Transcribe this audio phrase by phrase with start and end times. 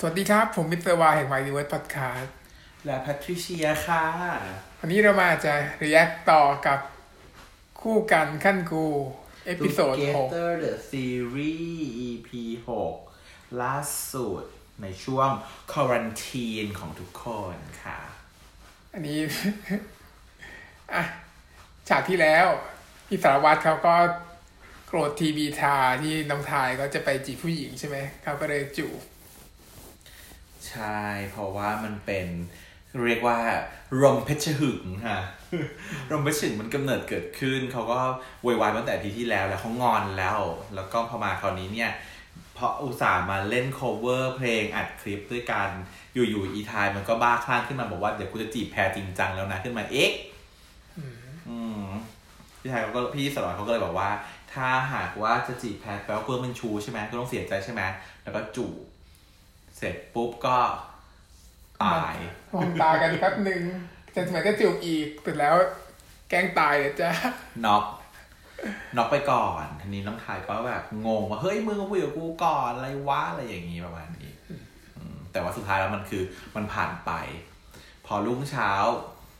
[0.00, 2.34] สวัสดีครับ ผมมิสเตอร์วายแห่งไมดีเวิร์ดพอดคาสต์
[2.86, 4.04] และแพทริเชียค่ะ
[4.80, 6.80] วันนี้เรามาจะรีแอคต่อกับ
[7.80, 8.86] คู่กันขั้นกู
[9.46, 12.30] เอพิโซดหก Together the Series EP
[12.94, 13.76] 6ล่า
[14.12, 14.42] สุด
[14.82, 15.30] ในช่วง
[15.72, 18.00] คว a นทีนของทุกคนค่ะ
[18.94, 19.18] อันนี้
[20.92, 21.02] อะ
[21.88, 22.46] ฉากที่แล้ว
[23.08, 23.94] พี่สารวัตรเขาก็
[24.86, 29.00] โกรธทีบีทาที่น้องทายก็จะไปจีบผู้หญิงใช่ไหมเขาก็เลยจูบ
[30.70, 30.98] ใช่
[31.30, 32.26] เพราะว่ามันเป็น
[33.06, 33.38] เรียกว่า
[34.02, 35.18] รมเพชรหึงค่ะ
[36.10, 38.00] รมเพชรหึงมันกำเนิดเกิดขึ้น เขาก็
[38.42, 40.40] โวยวายตั้งแต่อาทีที่แล้วแล้วเขางอนแล้ว
[40.74, 41.90] แล้วก็พอมาคราวนี้เนี่ย
[42.54, 45.68] เพราะอุตส่าห์มาเล่น cover เพลงอัดคลิปด้วยกัน
[46.14, 50.12] อยู่ๆอีทายมันก็บ้าคลั่งขึ้นมาบอกว่าเดี๋ยวกูจะจีบแพรจริงจังแล้วนะขึ้นมาเอ๊ะ
[52.60, 54.10] พี่ชายเขาก็พี่สารวัตรเขาก็เลยบอกว่า
[54.52, 57.82] ถ้าหากว่าจะจีบแพรแปลว่าเพื่อนมันชูใช่ไหมก็ต้องเสียใจใช่ไหม
[58.22, 58.74] แล้วก็จูบ
[59.78, 60.58] เสร็จปุ๊บก็
[61.84, 62.14] ตาย
[62.54, 63.62] มองตากันแป๊บหนึ่ง
[64.14, 65.54] จะเหมือนจะจูบอีกแต่แล้ว
[66.30, 67.10] แกล้งตายเลยจ้า
[67.66, 67.84] น็อก
[68.96, 74.32] น็อกไปก่อนทีนี้น้องทายก็แบบงงว่าเฮ้ยมึงมาคุยกับกูก่อนอะไรวะอะไรอย่างนี้ประมาณนี้
[74.96, 76.22] อืมแต่ว่าสุดท้ายแล้วมันคือ
[76.56, 77.12] มันผ่านไป
[78.06, 78.72] พอรุ่งเช้า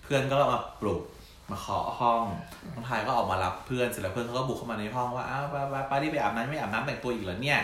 [0.02, 1.02] เพื่อนก็มาปลุก
[1.50, 2.24] มาเคาะห้อง
[2.74, 7.60] น้องทายก็ออกมารับเพื่อนเสร็จแล้วเพื่อนเขาก็บุกเข้ามาในห้องว่าอ้าวไปไปไปที่ไปอาบน้ำไม่อาบน้ำแต่งตัวอีกเหรอเนี่ย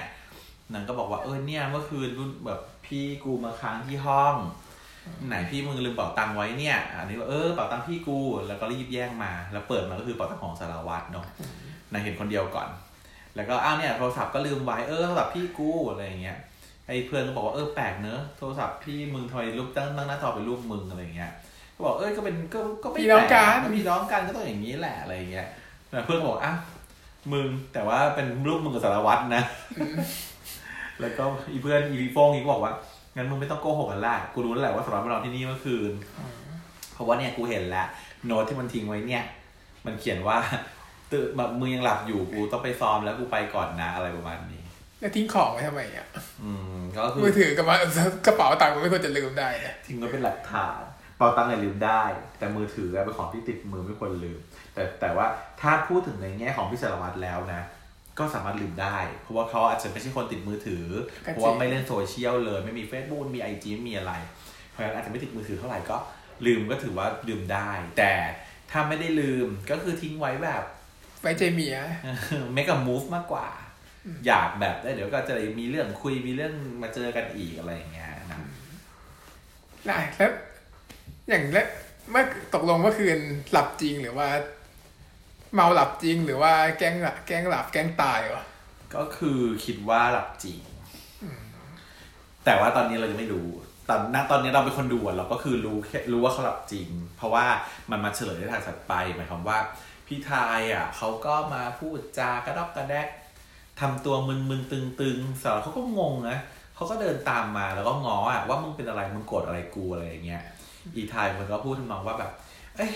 [0.73, 4.37] นางก็บอกว่าเออเนี่ยเมื่อคืนรุ่นแบบพี่กูมาค้างที่ห้อง
[5.29, 11.27] ไหนพี่มึงลืมเป๋าตังค์ไว้เนี่ย อันนี้ว่าเออเป๋าตังค์พี่กูแล้วก็รีบแย่งมา แล้วเปิดมาก็คือเป๋าตังค์ของสารวัตรเนาะ
[11.93, 12.69] นายเห็นคนเดียวก่อน
[13.37, 16.39] แล้วก็อ้าวเนี่ยโทรศัพท์ก็ลืมไว้เออโทรศัพท์พี่กูอะไรอย่างเงี้ย
[16.87, 21.33] ไอ้เพื่อนก็บอกว่าเออแปลกเนอะโทรศัพท์พี่มึงทำไมรูปตั้งตั้งหน้าจอเป็นรูปมึงอะไรอย่างเงี้ย
[21.75, 25.49] ก็บอกเออก็เป็นก็ก็ไม่พี่น้องกันแปลพี่น้องกันก็ต้องอย่างนี้แหละอะไรอย่างเงี้ย
[25.91, 26.59] แต่เพื่อนก็บอกอ้าว
[27.33, 29.43] มึงแต่ว่าเป็นรูปมึงกับสารวัตรนะ
[31.01, 32.75] แล้วก็อีเพื่อนอีพีโป้งอีกบอกว่า
[33.17, 35.93] งั้นมึงไม่ต้องโกหกกันละกูรู้แล้วแหละว่าสารวัตรมานอนที่นี่เมื่อคืน
[36.95, 37.87] เพราะว่าเนี่ยกูเห็นแล้ว
[38.27, 39.25] โน้ตที่มันทิ้งไว้เนี่ย
[39.87, 40.37] มันเขียนว่า
[41.13, 44.63] ตื่นแบบมึงยังหลับอยู่กูต้องไปซ้อมแล้วกูไปก่อนนะอะไรประมาณนี้
[45.01, 46.07] แล้วทิ้งของไว้ทำไมอะ
[46.43, 47.77] อืมก็คือมือถือกับมา
[48.27, 50.83] กระเป๋าตังค์มันไม่ควรจะลืมได้นะทิ้งไว้เป็นหลักฐาน
[51.17, 52.03] เป๋าตังค์เนี่ยลืมได้
[52.39, 54.39] แต่มือถือเป็นของที่ติดมือไม่ควรลืม
[54.75, 55.27] แต่แต่ว่า
[55.61, 57.63] ถ้าพูดถึงในแง่ของพี่สารวัตรแล้วนะ
[58.19, 60.85] ก็สามารถลืมได้ เพราะว่าเขาอาจจะไม่ใช่คนติดมือถือ
[61.23, 64.13] เพราะว่าไม่เล่นโซเชียลเลย ไม่มี Facebook ไม่มีไอจีไม่มีอะไร
[64.71, 65.97] เพราะฉะนั้นอาจจะไม่ติดมือถือเท่าไหร่ก็
[66.47, 68.13] ลืมก็ถือว่าลืมได้ แต่
[68.71, 70.63] ถ้าไม่ได้ลืมก็คือทิ้งไว้แบบ
[71.23, 71.77] ไว้ใจเมีย
[72.53, 73.47] เมก a มูฟมากกว่า
[74.27, 78.39] อยากแบบได้เดี๋ยวก็จะมีเรื่องคุยมีเรื่องมาเจอกันอีกอะไรอย่างเงี้ยนะ
[79.87, 80.33] ได้แล้ว
[81.29, 81.67] อย่างแล้ว
[82.11, 83.19] เมื่อตกลงเมื่อคืน
[83.53, 84.29] หลับจริงหรือว่า
[85.55, 88.45] เมาหลับจริงหรือว่าแกล้งหลับแกล้งหลับแกล้งตายวะ
[88.95, 90.59] ก็คือคิดว่าหลับจริง
[92.45, 93.49] แต่ว่าตอนนี้เรายังไม่รู้
[93.89, 97.47] ตอนณตอนนี้เราเป็นคนดูอะเราก็คือรู้แค่รู้ว่าเขาหลับจริง เพราะว่า
[97.91, 99.59] มันมาเฉลยในทางถัดไปหมายความว่า
[100.07, 103.09] พี่ทายอะเขาก็มาพูดจากระดอกกระแดก
[103.81, 106.39] ทำตัวมึนๆตึงๆสาวเขาก็งงนะ
[106.75, 110.43] เขาก็เดินตามมาแล้วก็ง้ออะว่ามึงเป็นอะไรมึงโกรธอะไรกูอะไรอย่างเงี้ย
[110.97, 112.31] อีทายมันก็พูดทำนองว่าแบบ
[112.77, 112.93] เอ้ย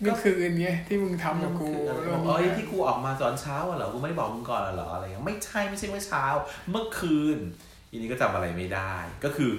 [0.00, 1.70] เมื่อคืนเนี้ยที่มึงทำกับกู
[2.12, 6.24] บอกเอ้ยที่กูออกมาตอนเช้าอะเหรอกูไม่ได้บอกมึงก่อนอะเหรออะไรเงี้ยไม่ใช่ไม่ใช่เมื่อเช้า
[6.70, 7.38] เมื่อคืน
[7.90, 9.50] อีนี้ก็จำอะไรไม่ได้ ก็คือ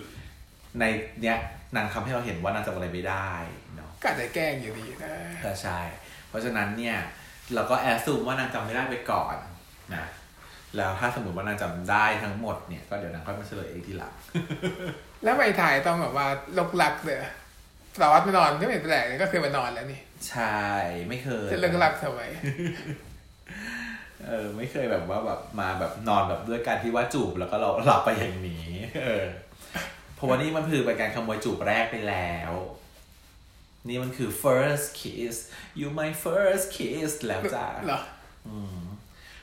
[0.80, 0.84] ใน
[1.22, 1.38] เนี้ย
[1.75, 3.31] นางทำให้เราเห็นว่านางจำอะไรไม่ได้
[3.75, 5.80] เนาะก็อาจจะแกล้งอยู่ดีนะก็ใช่
[6.30, 6.98] เพราะฉะนั้นเนี่ย
[7.54, 9.38] เราก็แอสซูมว่านางจำไม่ได้ไปก่อน
[9.96, 10.06] นะ
[10.78, 14.14] แล้วถ้าสมมติว่านางจำได้ทั้งหมดเนี่ยก็เดี๋ยวนางค่อยมาเฉลยเองทีหลัง
[15.24, 16.28] แล้วไปถ่ายต้องแบบว่า
[16.58, 17.19] ลกลักเลย
[17.97, 20.00] สารวัตรมานอนก็ไม่เห็นแปลกเลยก็เคยมานอนแล้วนี่
[20.30, 20.62] ใช่
[21.09, 22.22] ไม่เคยจะเลิกลักทำไม
[24.25, 28.68] เออ ไม่เคยแบบว่าแบบมาแบบนอนแบบด้วยการที่ว่าจูบแล้วก็เราหลับไปอย่างนี้
[29.03, 29.25] เออ
[30.16, 32.52] เพราะว่านี่มันคือเป็นการขโมยจูบแรกไปแล้ว
[33.88, 35.36] นี่มันคือ first kiss
[35.80, 38.02] you my first kiss แล้วจ้าเหรอ
[38.47, 38.80] อืม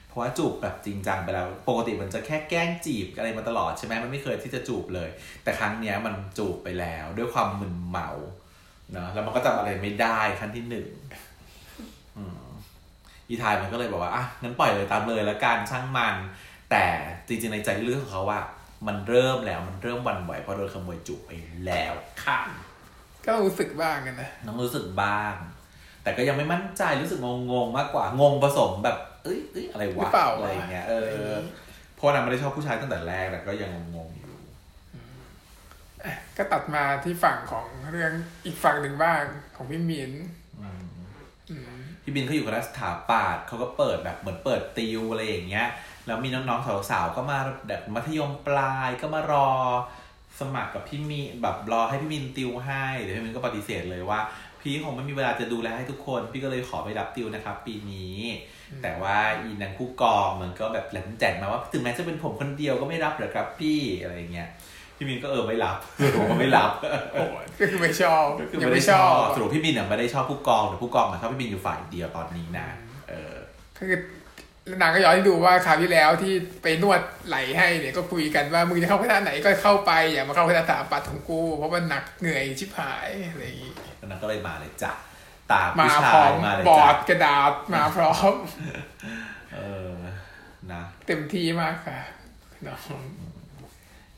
[0.09, 5.09] เพราะว่าจูบแบบจริงจังไปแล้ว ปกติมันจะแค่แกล้งจีบอะไรมาตลอดใช่ไหมมันไม่เคยที่จะจูบเลย
[5.43, 10.89] แต่ครั้งเนี้ยมันจูบไปแล้ว ด้วยความมึนเมาเนาะแล้วมันก็จำอะไรไม่ได้ขั้นที่หนึ่ง
[12.17, 12.47] อืม
[13.29, 16.17] อีทายมันก็เลยบอกว่าอะงั้นปล่อยเลยตามเลยละกันช่างมัน
[16.71, 16.85] แต่
[17.29, 18.41] จริงๆในใจลึกของเขาว่า
[18.87, 21.31] มันเริ่มแล้วมันเริ่มหวันไหวเพราะโดนขโมยจุกไป
[21.67, 21.95] แล้ว
[22.25, 22.39] ค่ะ
[23.27, 25.35] ก็รู้สึกบ้างกันนะน้องรู้สึกบ้าง
[26.03, 31.43] แต่ก็ยังไม่มั่นใจรู้สึกงงๆมากกว่างงผสมแบบ เอ้ยเอ้ยอะไรหรือวะเปล่าอะไรอย่างเงี้ยเออะไรอย่างองี้
[31.95, 34.14] เพราะว่านางไม่ได้ชอบผู้ชายตั้งแต่แรกแต่ก็ยังงงๆอยู่
[36.37, 38.13] ก็ตัดมาที่ฝั่งของเรื่อง
[38.47, 39.23] อีกฝั่งหนึ่งบ้าง
[39.57, 40.13] ของพี่มิน
[40.61, 40.85] อืม
[41.51, 45.69] อืมพี่บินเขาอยู่คณะสถาปัตย์เขาก็เปิดแบบเหมือนเปิดติวอะไรอย่างเงี้ย
[46.07, 49.49] แล้วมีน้องๆสาวๆก็มาแบบมัธยมปลายก็มารอ
[50.41, 54.21] สมัครกับพี่มีแบบรอให้พี่มินติวให้เดี๋ยวพี่มินก็ปฏิเสธเลยว่า
[54.61, 58.19] พี่คงไม่มีเวลาจะดูแลให้ทุกคน พี่ก็เลยขอไม่รับติวนะครับ ปีนี้
[58.83, 64.49] แต่ว่าอีนังผู้กองมันก็แบบแหลมแจ่มมาว่าถึงแม้จะเป็นผมคนเดียวก็ไม่รับเหรอครับพี่อะไรอย่างเงี้ย
[64.97, 65.77] พี่มินก็เออไม่รับ
[66.17, 66.71] ผมก็ไม่รับ
[67.13, 72.67] โอ้ยก็คือไม่ชอบก็คือยังไม่ไม่ได้ชชออบบสรุปพี่มินเนี่ยไม่ได้ชอบผู้กองแต่ผู้กองมาชอบพี่มินอยู่ฝ่ายเดียวตอนนี้นะ
[73.09, 73.35] เออ
[73.79, 74.01] คือ
[74.81, 84.93] นางก็ย้อนให้ดูว่าคราวที่แล้วที่ไปนวดไหลให้เนี่ยก็คุยกันว่ามึงจะเข้าคณะไหนก็เข้าไปอย่ามาเข้าคณะสถาปัตย์ของกูเพราะมันหนักเหนื่อยชิบหายอะไรอย่างงี้แล้วนั้นก็เลยมาเลยจ้ะ
[85.53, 88.35] ตามมาผู้พร้ชาอยมมาเลยบอจ้ะร์ดกระดาษมาพร้อม
[89.55, 89.59] เอ
[89.89, 89.91] อ
[90.73, 91.99] นะ เต็มที่มากค่ะ
[92.67, 93.01] น้อง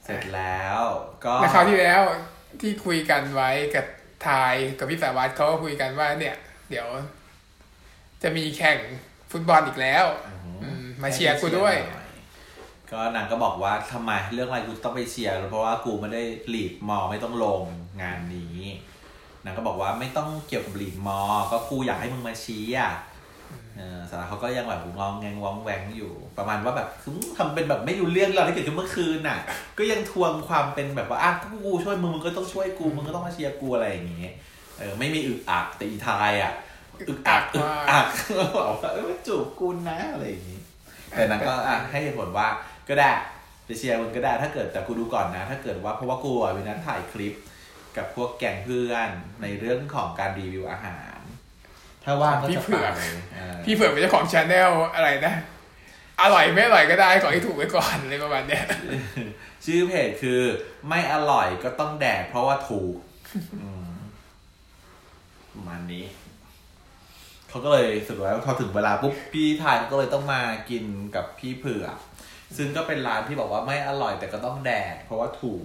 [0.07, 0.81] เสร็จแล้ว
[1.25, 2.03] ก็แล้วคราวที่แล้ว
[2.61, 3.87] ที่คุยกันไว้กับ
[4.27, 6.37] ทายกับพี่สาวัตรเขาก็คุยกันว่า เนี่ย
[6.71, 6.87] เดี๋ยว
[8.23, 8.79] จะมีแข่ง
[9.31, 12.07] ฟุตบอลอีกแล้วอือหืออืมมาเชียร์กูด้วยให้เชีร์หน่อ
[12.91, 16.23] ก็นางก็บอกว่าทำไมเรื่องอะไรกูต้องไปเชียร์เพราะว่ากูไม่ได้
[16.55, 17.63] ลีดมอไม่ต้องลง
[18.03, 18.59] งานนี้
[19.45, 21.21] นางก็บอกว่าไม่ต้องเกี่ยวกับลีดมอ
[21.53, 23.16] ก็กูอยากให้มึงมาเชียร์เออ
[24.11, 29.39] สาระเขาก็ยังแบบงองแงงว้องแวงอยู่ ประมาณว่าแบบคือทำเป็นแบบไม่รู้เรื่องเราที่เกิดขึ้นเมื่อคืนน่ะ
[29.79, 34.35] ก็ยังทวงความเป็นแบบว่าอะก็กูช่วยมึงมึงก็ต้องช่วยกูมึงก็ต้องมาเชียร์กูอะไรอย่างเงี้ย
[34.79, 36.53] เออไม่มีอึกอักแต่อีทายอะ
[37.09, 38.07] อึกอักอึกอัก
[38.57, 40.61] บอกว่าเออจูบกูนะอะไรอย่างงี้
[41.11, 42.49] แต่นางก็อะให้เหตุผลว่า
[42.89, 43.11] ก็ได้
[43.69, 47.35] จะเชียร์มึงก็ได้ถ้าเกิดแต่กูดูก่อนนะ ถ้าเกิดว่าเพราะว่ากูอะเป็นนัดถ่ายคลิป
[47.97, 49.09] กับพวกแก๊งเพื่อน
[49.43, 51.16] ในเรื่องของการรีวิวอาหาร
[52.07, 53.01] ถ้าว่างก็จะไป
[53.35, 55.35] เออพี่เผื่อเป็นเจ้าของ channel อะไรนะ
[56.23, 58.65] อร่อยไม่อร่อยก็ได้ขอให้ถูกไว้ก่อนอะไรประมาณเนี้ย
[59.65, 60.41] ชื่อเพจคือ
[60.89, 62.95] ไม่อร่อยก็ต้องแดกเพราะว่าถูก
[63.63, 63.95] อืม
[65.55, 66.05] ประมาณนี้
[67.49, 70.85] เขาก็เลยสุดแล้วพอถึงเวลาปุ๊บพี่ไทป์ก็เลยต้องมากิน
[71.17, 71.97] กับพี่เผือก
[72.57, 75.65] ซึ่งก็เป็นร้านที่บอกว่าไม่อร่อยแต่ก็ต้องแดกเพราะว่าถูก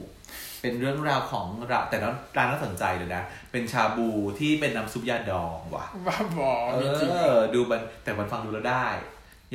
[0.62, 4.10] เป็นเรื่องราวของร้านแต่นั้นร้านน่าสนใจเลยนะ เป็นชาบู
[4.40, 8.88] ที่เป็นน้ำซุปยาดองว่ะบ้าบอเอมีจริงอดูมันแต่มันฟังดูแล้วได้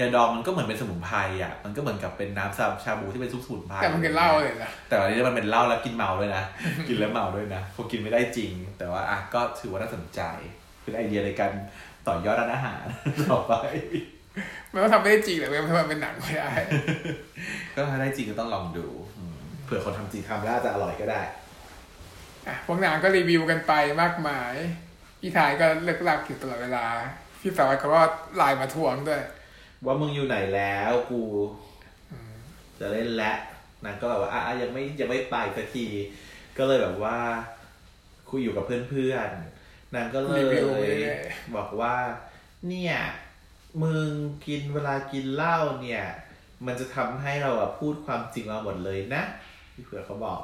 [0.01, 6.45] ยาดองมันก็เหมือนเป็นสมุนไพรอะ มันก็เหมือนกับเป็นน้ำซาชาบูที่เป็นซุปสมุนไพรแต่มันคือเหล้าเลยนะแต่อันนี้มันเป็นเหล้าแล้วกินเมาด้วยนะ
[6.89, 10.21] กินแล้วเมาด้วยนะคงกินไม่ได้จริง แต่ว่าอะก็ถือว่าน่าสนใจ
[10.83, 11.53] เป็นไอเดียในการ
[12.07, 12.85] ต่อยอดร้านอาหาร
[13.31, 13.55] ต่อไป
[14.73, 16.51] มันก็ทำไม่ได้จริงแต่มันทำเป็นหนังไม่ได้
[17.75, 19.06] ก็ถ้าได้จริงก็ต้องลองดูอืม
[19.67, 21.21] เผื่อคนทำจริงทำแล้วอาจจะอร่อยก็ได้
[22.49, 23.73] อะพวกนางก็รีวิวกันไป
[24.03, 24.55] มากมาย
[25.21, 26.87] พี่ทายก็เลิกลักอยู่ตลอดเวลา
[27.41, 28.03] พี่สาวัตรเขาก็
[28.37, 29.23] ไลน์มาทวงด้วย
[29.85, 31.23] ว่ามึงอยู่ไหนแล้วกู
[32.81, 33.33] จะเล่นและ
[33.85, 35.87] นางก็แบบว่าอะอะยังไม่ยังไม่ไปสักที
[36.59, 37.19] ก็เลยแบบว่า
[38.31, 41.21] คุยอยู่กับเพื่อนๆนางก็เลรียวิวไปเรื่อย
[41.57, 41.95] บอกว่า
[42.69, 42.95] เนี่ย
[43.83, 44.09] มึง
[44.47, 46.05] กินเวลากินเหล้าเนี่ย
[46.67, 49.23] มันจะทำให้เราอะพูดความจริงมาหมดเลยนะ
[49.77, 50.41] พี่เผือกเขาบอก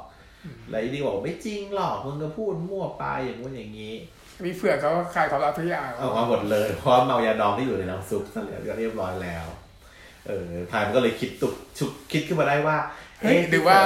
[0.70, 3.94] แล้วอีดีบอกไม่จริงหรอกมึงก็พูดมั่วไปอย่างงู้นอย่างนี้
[4.44, 9.46] พี่เผือกเขาก็ขายของเราทุกอย่างออกมาหมดเลยเพราะเมายาดองที่อยู่ในน้ำซุปซะเหลือเรียบร้อยแล้ว
[10.26, 12.76] เออทายมันก็เลยคิดตุกชุกคิดขึ้นมาได้ว่า
[13.20, 13.78] เฮ้ยหรือว่า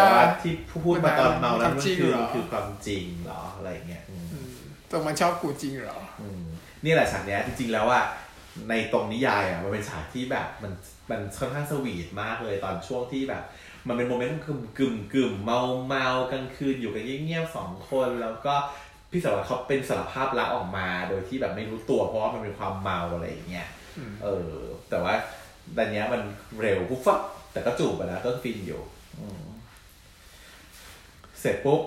[0.43, 0.53] ที่
[0.85, 4.51] พูดมาตอนเมานั้นมันจริงคือเหรอคือความจริงเหรออะไรเงี้ยอืมอืม
[4.91, 6.43] ตรงมันชอบกูจริงเหรออืม
[6.85, 8.01] นี่แหละฉากเนี้ยจริงๆแล้วว่า
[8.69, 10.73] ในตรงนิยายอะมันเป็นฉากที่แบบมัน
[11.11, 13.43] มันค่อนข้างสวีทมากเลยตอนช่วงที่แบบ
[13.89, 18.55] มันเป็นโมเมนต์กึ่มกึ่มกึ่มเมาเมากลางคืนอยู่กันเงียบๆสองคนแล้วก็
[19.11, 24.55] พี่สารวัตรเขาเป็นสารภาพรักออกมาโดยที่แบบไม่รู้ตัวเพราะว่ามันเป็นความเมาอะไรอย่างเงี้ยอืมเออ
[24.91, 25.15] แต่ว่า
[25.77, 26.21] ดันเนี้ยมัน
[26.61, 27.21] เร็วปุ๊บฟับ
[27.53, 28.81] แต่ก็จูบไปแล้วก็ฟินอยู่
[29.19, 29.43] อืม
[31.41, 31.81] เสร็จปุ๊บ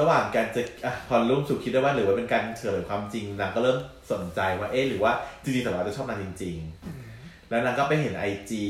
[0.00, 3.78] ระหว่างการจะอะพอรุ่มสุดคิดได้ว่าหรือว่าเป็นการเฉลยความจริงนางก็เริ่ม
[4.12, 5.12] สนใจว่าเอ๊ะหรือว่า
[5.42, 6.56] จริงๆสารวัตรจะชอบนางจริง
[7.04, 8.64] ๆ แล้วนางก็ไปเห็นไอจี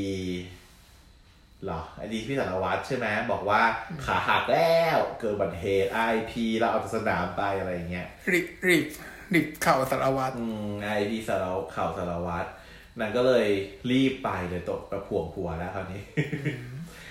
[1.67, 3.61] หรอไอดีพี่สารวัตรใช่ไหมบอกว่า
[4.05, 6.01] ขาหักแล้วเกิดอุบัติเหตุไอ
[6.31, 8.79] พีเราเอาจากสนามไปอะไรอย่างเงี้ยริบริ
[9.31, 12.49] บริบเข่าสารวัตรอืมไอพีสารวข่าวสารวัตร
[13.01, 13.47] นางก็เลย
[13.91, 16.03] รีบไปเลยตกประพวงผัวแล้วคราวนี้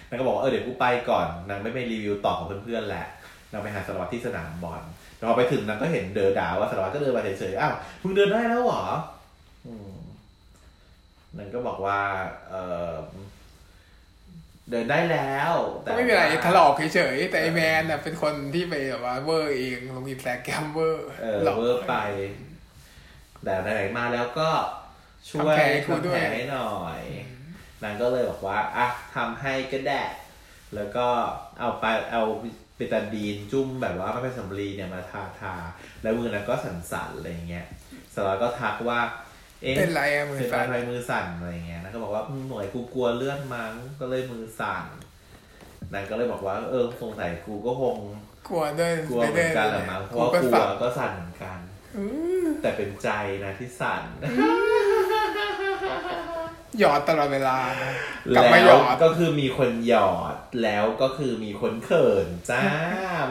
[0.10, 3.06] นางก็บอกว่าเออเดี๋ยวกูไปก่อนนางไม่ไปรีวิวต่อกับเพื่อนๆแหละ
[3.52, 4.82] นางไปหาสารวัตรที่สนามบอล
[5.16, 8.84] แต่พอไปถึงนางก็เห็นเดอด่าว่าสารวัตรก็เดินมาเฉยๆอ้าวมึงเดินได้แล้วเหรอ
[9.68, 9.94] อืม
[11.38, 12.00] นางก็บอกว่า
[12.50, 12.56] เอ
[12.90, 12.92] อ
[14.70, 15.54] เดินได้แล้ว
[15.86, 21.96] ก็ไม่มีอะไรว่าถลอกเฉยๆแต่ไอแมนน่ะเป็นคนที่ไปแบบว่าเวอร์เองลงอินสตาแกรมเวอร์เออหลอกเวอร์ไป
[23.44, 24.50] แต่ไหนๆมาแล้วก็
[25.30, 27.02] ช่วยทำแผลให้กูด้วยทำแผลให้หน่อย
[27.84, 30.04] นางก็เลยบอกว่าอะทำให้ก็ได้
[30.76, 31.08] แล้วก็
[31.60, 32.24] เอาไปเอา
[32.76, 35.54] เบตาดีนจุ่มแบบว่าไม่เป็นสำลีเนี่ยมาทาทา
[36.02, 37.66] แล้วมือนั้นก็สั่นๆอะไรอย่างเงี้ย
[38.14, 39.00] สารวัตรก็ทักว่า
[39.62, 44.86] เอ๊ะเป็นไรอะมือเป็นสั่นอะไรมือสั่นอะไรอย่างเงี้ยแล้วก็บอกว่าอืมหน่วยกูกลัวเลื่อนมั้งก็เลยมือสั่น
[45.94, 47.98] นางก็เลยบอกว่า เออสงสัยกูก็คง
[48.48, 51.60] กลัวด้วยกลัวเหมือนกันแหละมั้งเพราะว่าก็กลัวสั่นก็สั่นเหมือนกัน
[52.62, 53.10] แต่เป็นใจ
[53.44, 54.04] นะที่สั่น
[56.80, 57.92] หยอดตลอดเวลานะ
[58.36, 62.64] กลับแล้มาหยวอดก็คือมีคนหยอดแล้วก็คือมีคนเขินจ้า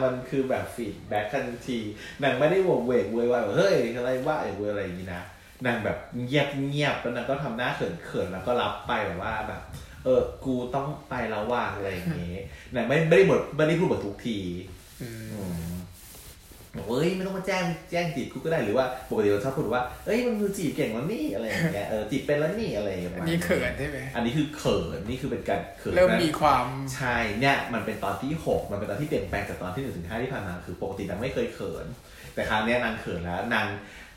[0.03, 1.79] มันคือแบบ feedback ทันที
[2.23, 5.23] นางไม่ได้โหวกเวกเวยว่าแบบเฮ้ยอะไรว่าไอ้เวยอะไรอย่างนี้นะ
[5.65, 9.61] นางแบบเงียบเงียบแล้วนางก็ทำหน้าเขินเขินแล้วก็รับไปแบบว่าแบบ
[10.05, 12.35] เออ กูต้องไปแล้วว่าอะไรอย่างงี้
[12.75, 14.37] นางไม่ไม่ได้หมดไม่ได้พูดหมดทุกที
[15.01, 15.71] อืมอืม
[16.77, 26.65] บอกว่าเฮ้ยไม่ต้องมาแจ้งแจ้งจีบกูก็ได้หรือว่าปกติเราชอบพูดว่าเอ้ยมันคือจีบเก่งแล้วนี่อะไรอย่างเงี้ยเออจีบเป็นแล้วนี่อะไรอย่างเงี้ยอันนี้เขินใช่ไหมอันนี้คือเขินนี่คือเป็นการเขินเริ่มนะมีความ
[26.95, 31.85] ใช่เนี่ยมันเป็นตอนที่หกมันเป็นตอนที่เปลี่ยนแปลงจากตอนที่หนึ่งถึงห้าที่ผ่านมาคือปกตินางไม่เคยเขิน
[32.33, 33.67] แต่ครั้งเนี้ยนางเขินแล้วนาง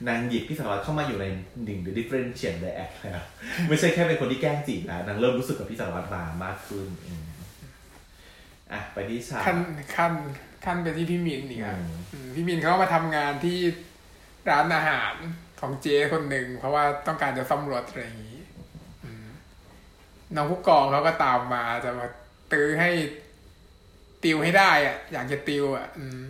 [0.09, 1.27] นางหยิบพี่สารวัตรเข้ามาอยู่ใน
[1.65, 3.25] หนึ่ง the differentiate the act แล้ว
[3.69, 7.25] ไม่ใช่แค่เป็นคนที่แกล้งจีบแล้วนางเริ่มรู้สึกกับพี่สารวัตรมามากขึ้นอืม
[8.73, 9.59] อะไปที่ฉากขั้น
[9.97, 10.13] ขั้น
[10.65, 13.59] ขั้นไปที่พี่มินอีกอะอืมอืมพี่มินเขามาทำงานที่
[14.51, 15.15] ร้านอาหาร
[15.61, 18.41] ของเจ๊คนหนึ่งเพราะว่าต้องการจะซ่อมรถอะไรอย่างนี้
[19.05, 19.27] อืม
[20.35, 22.07] น้องผู้กองเขาก็ตามมาจะมา
[22.53, 22.91] ตื้อให้
[24.25, 26.27] ติวให้ได้อะ อยากจะติวอะอืม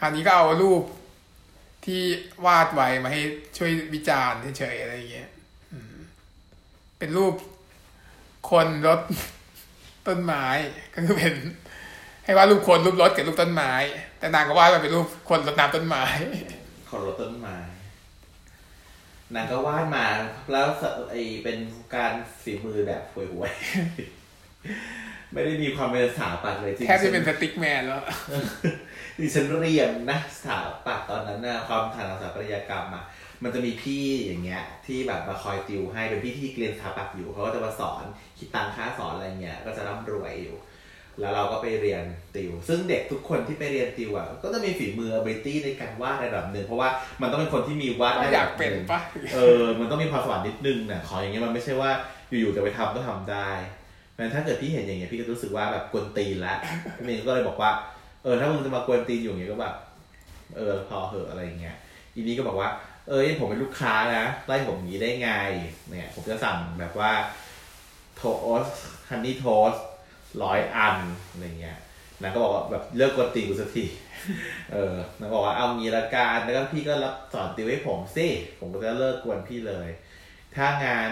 [0.00, 0.82] คราวนี้ก็เอารูป
[1.84, 2.02] ที่
[2.46, 3.20] วาดไว้มาให้
[3.58, 5.30] ช่วยวิจารณ์เฉยๆอะไรอย่างเงี้ย
[5.72, 5.94] อืม
[6.98, 7.34] เป็นรูป
[8.50, 9.00] คนรถ
[10.08, 10.46] ต้นไม้
[10.94, 11.34] ก็คือเป็น
[12.24, 13.72] ให้วาดรูปคนรูปรถกับรูปต้นไม้
[14.18, 16.04] แต่นางก็วาดมาเป็นรูปคนรดน้ำต้นไม้
[16.88, 17.56] ขอรถต้นไม้
[19.34, 20.06] นางก็วาดมา
[20.52, 21.58] แล้วสไอเป็น
[21.94, 28.02] การฝีมือแบบห่วยๆไม่ได้มีความเป็นสถาปัตย์เลยจริงแทบจะเป็นสติ๊กแมนแล้ว
[29.20, 33.04] ดิฉันเรียนนะสถาปัตย์ตอนนั้นนะความทางสถาปัตยกรรมอะ
[33.42, 38.04] มันจะมีพี่อย่างเงี้ย ที่แบบมาคอยติวให้เป็นพี่ที่เรียนสถาปัตย์อยู่เขาก็จะมาสอน
[38.38, 40.56] คิดตังค่าสอนอะไรเงี้ยก็จะร่ำรวยอยู่
[41.20, 42.04] แล้วเราก็ไปเรียน
[42.36, 46.88] ติว ซึ่งเด็กทุกคนที่ไปเรียนติวอะก็จะมีฝีมือ ability ในการวาดระดับหนึ่งเพราะว่า
[47.22, 49.00] มันต้องเป็นคนที่มีวาดก็ได้อยากเป็นระดับหงปะ
[49.34, 51.90] เออมันต้องมีความสวรรค์นิดนึงนะของอย่างเงี้ยมันไม่ใช่ว่า
[52.28, 53.50] อยู่ๆจะไปทำก็ทำได้
[54.10, 56.54] เพราะฉะนั้นถ้าเกิดพี่เห็นอย่างเงี้ยพี่ก็รู้สึกว่าแบบกวนตีนละ
[56.96, 57.70] พี่เมย์ก็เลยบอกว่า
[58.22, 59.74] เออถ้ามึงจะมากวนตีนอยู่อย่างเงี้ยก็แบบ
[60.56, 61.76] เออพอเหอะอะไรอย่างเงี้ย
[62.14, 62.68] อีนี้ก็บอกว่า
[63.08, 65.30] เอ้ยผมเป็นลูกค้านะไล่ผมอย่างนี้ได้ไง
[65.88, 67.12] เนี่ย ผมจะสั่งแบบว่า
[68.16, 68.22] โท
[68.62, 68.64] ส
[69.08, 69.74] ฮันนี่โทส
[70.42, 70.96] ร้อยอัน
[71.30, 71.78] อะไรเงี้ย
[72.22, 73.84] นางก็บอกว่าแบบเลิกกวนตีนกูสักที
[74.72, 78.26] เออนางบอกว่าเอางี้ละกันแล้วก็พี่ก็รับสอนติวให้ผมสิ
[78.58, 79.88] ผมก็จะเลิกกวนพี่เลย
[80.56, 81.08] ถ้างาน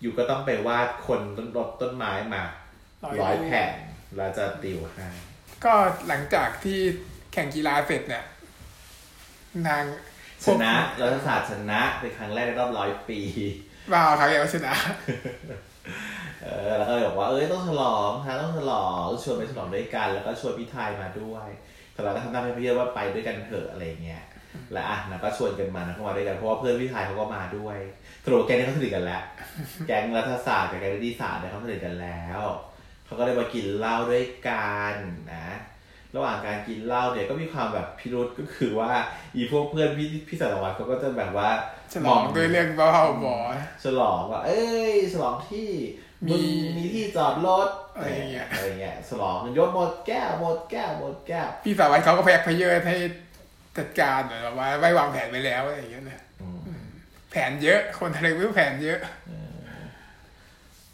[0.00, 2.42] อยู่ก็ต้องไปวาดคนต้นรถต้นไม้มา
[3.20, 3.70] ร้อยแผ่น
[4.16, 5.08] แล้วจะติวให้
[5.64, 5.74] ก็
[6.08, 6.80] หลังจากที่
[7.32, 8.24] แข่งกีฬาเสร็จเนี่ย
[9.68, 9.84] นาง
[10.44, 13.20] ชนะรัฐศาสตร์ชนะเป็นครั้งแรกในรอบร้อยปี
[13.92, 14.74] ว้าวเขาเรียกว่าชนะ
[16.42, 21.48] เออแล้วก็เลยบอกว่าเอ้ยต้องฉลองฮะต้องฉลองชวนไปฉลองด้วยกัน แล้วก็ชวนพี่ไทยมาด้วย
[21.92, 24.22] แต่เราก็ทำหน้าให้พี่เยอะว่าไปด้วยกันเถอะอะไรเงี้ย
[24.72, 27.76] แล้วอะนะก็ชวนกันมานะก็มาด้วยกันเพราะว่าเพื่อนพี่ไทยเขาก็มาด้วย
[28.24, 29.22] สรุปว่าแก๊งนี้เขาสนิทกันแล้ว
[29.86, 32.40] แก๊งรัฐศาสตร์กับแก๊งนิติศาสตร์เนี่ยเขาสนิทกันแล้ว
[33.10, 34.94] เขาก็เลยมากินเหล้าด้วยกัน
[35.34, 35.48] นะ
[36.14, 38.90] ระหว่างการกินเหล้าเนี่ยก็มีความแบบพิรุษก็คือว่า
[39.34, 41.50] อีพวกเพื่อนพี่พี่สารวัตรเขาก็จะแบบว่า
[41.92, 43.36] ฉลองด้วยเรื่องบ้าๆบอ
[43.84, 45.68] ฉลองว่า เอ้ยฉลองที่
[46.26, 46.36] มีมึ
[46.72, 52.96] งมีที่จอดรถอะไรอย่างเงี้ยอะไรเงี้ยฉลองยศหมดแก้วหมดแก้วหมดแก้วพี่สาววัยเขาก็แพกพเยอให้
[53.78, 56.60] จัดการหน่อยแบบว่าไว้วางแผนไว้แล้วอะไรอย่างเงี้ยนะอืม
[57.30, 58.98] แผนเยอะ คนทะเลวิวแผนเยอะ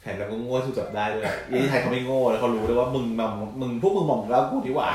[0.07, 4.91] แผนแบบโง่ๆถูกจับได้ด้วยยี่ไทยเขาไม่โง่แล้วเขารู้ด้วยว่ามึงมองมึงพวกมึงมองแล้วกูดีกว่า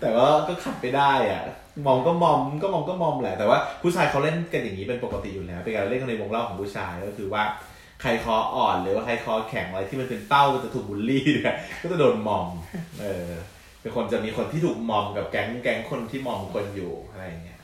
[0.00, 1.42] แต่ว่าก็ขัดไปได้อะ
[1.86, 7.42] มองก็มอมก็มองก็มอมแหละ แต่ว่าผู้ชายเขาเล่นกันอย่างนี้เป็นปกติอยู่แล้ว เป็นการเล่นกันในวงเล่าของผู้ชายก็คือว่า
[8.00, 12.48] ใครคออ่อนหรือว่าใครคอแข็งอะไรที่มันเป็นเป้าจะถูกบูลลี่เนี่ยก็จะโดนมอม
[13.00, 13.28] เออ
[13.80, 17.60] เป็นคนจะมีคนที่ถูกมอมกับแก๊งแก๊งคนที่มอมคนอยู่อะไรอย่างเงี้ย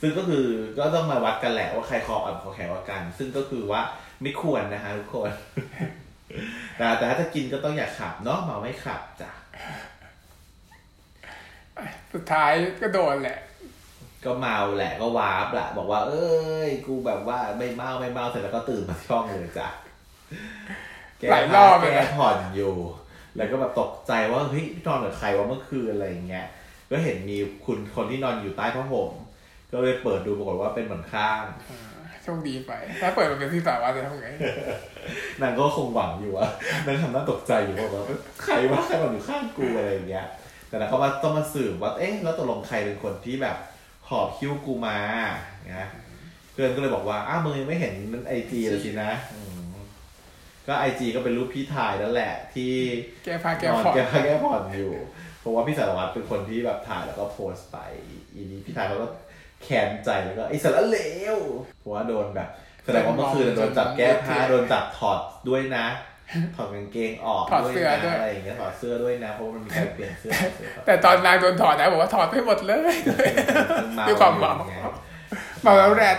[0.00, 0.44] ซึ่งก็คือ
[0.78, 3.80] ก็ต้องมาวัดกันแหละว่าใครคออ่อนคอแข็งกว่ากัน ซึ่งก็คือว่า
[4.22, 5.30] ไม่ควรนะฮะทุกคน
[6.76, 9.30] แต่แต่ถ้าจะกินก็ต้องอย่าขับเนาะเมาไม่ขับจ้ะ
[12.12, 12.50] สุดท้าย
[12.82, 13.38] ก็โดนแหละ
[14.24, 16.28] ก็เมาแหละก็วาร์ปแหละบอกว่า เอ้
[16.68, 19.68] ย กูแบบว่าไม่เมาไม่เมาเสร็จแล้วก็ตื่นมาที่ห้องเลยจ้ะ
[21.18, 22.74] แกหลายรอบเลยแกนะผ่อนอยู่
[23.36, 26.46] แล้วก็แบบตกใจว่าเฮ้ยนอนกับใครวะเมื่อคืนอะไรอย่างเงี้ย
[26.90, 29.10] ก็เห็นมีคุณคนที่นอนอยู่ใต้ผ้าห่ม
[29.72, 31.42] ก็เลยเปิดดูปรากฏว่าเป็นเหมือนข้าง
[32.22, 32.72] โชคดีไป
[33.02, 34.28] ถ้าเปิดมาเป็นพี่สาววัยจะทำไง
[35.42, 36.48] นางก็คงหวังอยู่ว่า
[36.86, 38.04] นางทำหน้าตกใจอยู่ว่าแบบ
[38.42, 40.26] ใครวะใครมาอยู่ข้างกูอะไรอย่างเงี้ย
[40.68, 43.56] แต่นางก็มาต้องมาสืบว่าเอ๊ะแล้วตกลงใครเป็นคนที่แบบ
[44.08, 44.98] หอบคิ้วกูมา
[45.78, 45.88] นะ
[46.52, 47.94] เพื่อนก็เลยบอกว่าอ้าวมึงยังไม่เห็น
[48.28, 49.68] ไอจีเลยสินะอืม
[50.66, 52.72] ก็ก็ไอจีก็เป็นรูปพี่ถ่ายนั่นแหละ ที่
[53.24, 54.92] แก้ผ้าแก้นอนผ่อนแก้ผ้าแก้ผ่อนอยู่
[55.40, 57.78] เพราะว่าพี่สารวัตรเป็นคนที่แบบถ่ายแล้วก็โพสต์ไป
[58.34, 59.06] อีนี้พี่ถ่ายเขาก็
[59.62, 60.98] แค้นใจแล้วก็ไอสารเล
[61.36, 61.38] ว
[61.78, 62.48] เพราะว่าโดนแบบ
[62.84, 65.86] แสดงว่าเมื่อคืนโดนจับแก้ผ้าโดนจับถอดด้วยนะ
[66.56, 72.96] ถอดกางเกงออกถอดเสื้อด้วยนะอะไรอย่างเงี้ยถอดเสื้อด้วยนะเพราะว่ามันมีการเปลี่ยนเสื้อเสื้อ แต่ตอนนางโดนถอดนะบอกว่าถอดไปหมดเลย
[74.08, 74.74] ด้วยความเมาไง
[75.62, 76.18] เมาแล้วแรด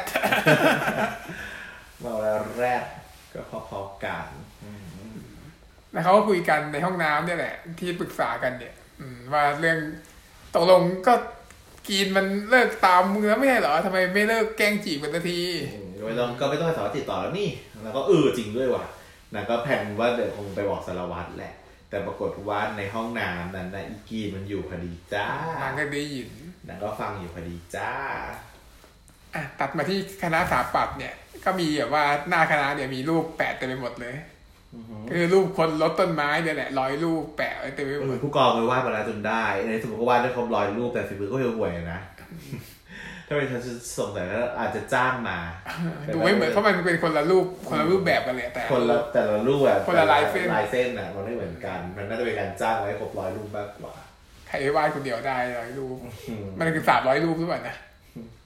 [2.01, 2.83] เมาแล้วแรด
[3.33, 4.27] ก็พอๆกัน
[4.63, 4.71] อื
[5.15, 5.17] ม
[5.91, 9.77] แล้วเขาก็คุยกันในห้องน้ำเนี่ยแหละ ที่ปรึกษากันเนี่ยอืมว่าเรื่อง
[10.55, 11.13] ตกลงก็
[11.89, 15.41] กินมันเลิกตามมือไม่ใช่เหรอทำไมไม่เลิกแกล้งจีบกันสักที
[16.05, 17.49] ไม่ต้องก็ไม่ต้องไปสารวัตรติดต่อแล้วนี่
[17.83, 18.85] แล้วก็เออจริงด้วยว่ะ
[19.33, 21.53] นางก็แผนว่าเดี๋ยวคงไปบอกสารวัตรแหละ
[21.89, 25.25] แต่ปรากฏว่าในห้องน้ำนั้นนะอีกีมันอยู่พอดีจ้า
[25.61, 26.29] นางก็ได้ยิน
[26.67, 27.91] นางก็ฟังอยู่พอดีจ้า
[29.35, 31.13] อะตัดมาที่คณะสถาปัตย์เนี่ย
[31.45, 34.38] ก็มีแบบว่าหน้าคณะเนี่ยมีรูปแปะเต็มไปหมดเลยอือหือ
[35.09, 41.99] คือรูปคนรถต้นไม้เนี่ยแหละร้อยรูปแปะไว้เต็มไปหเอมอดผู้กองไปวาดมาแล้วจนได้ในสมมติก็วาดได้ครบร้อยรูปแต่ฝีมือก็ห่วยๆนะ
[43.27, 45.37] ถ้าเป็นฉันจะสงสัยว่าอาจจะจ้างมา
[46.13, 53.93] ดูไม่เหมือนเพราะมันเป็นคนละรูปคนละรูปแบบกันเลยแต่คนละแต่ละรูปอะคนละลายเส้นลายเส้นอะมันไม่เหมือนกัน มันน่าจะเป็นการจ้างไว้ครบร้อยรูปมากกว่า
[54.47, 55.97] ใครวาดคนเดียวได้ร้อยรูป
[56.29, 57.75] อืมมันคือสามร้อยรูปหรือเปล่านะ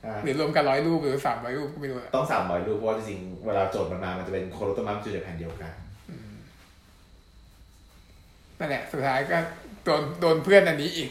[0.06, 5.74] อะหรือรวมกันร้อยรูปหรือสามร้อยรูปก็ไม่รู้อะต้องสามร้อยรูปเพราะว่าจริงๆเวลาโจทย์มันมามันจะเป็นโคโรโตมัมจุดแผ่นเดียวกัน
[8.64, 9.38] นั่นแหละ สุดท้ายก็
[9.86, 11.10] โดนโดนเพื่อนอันนี้อีก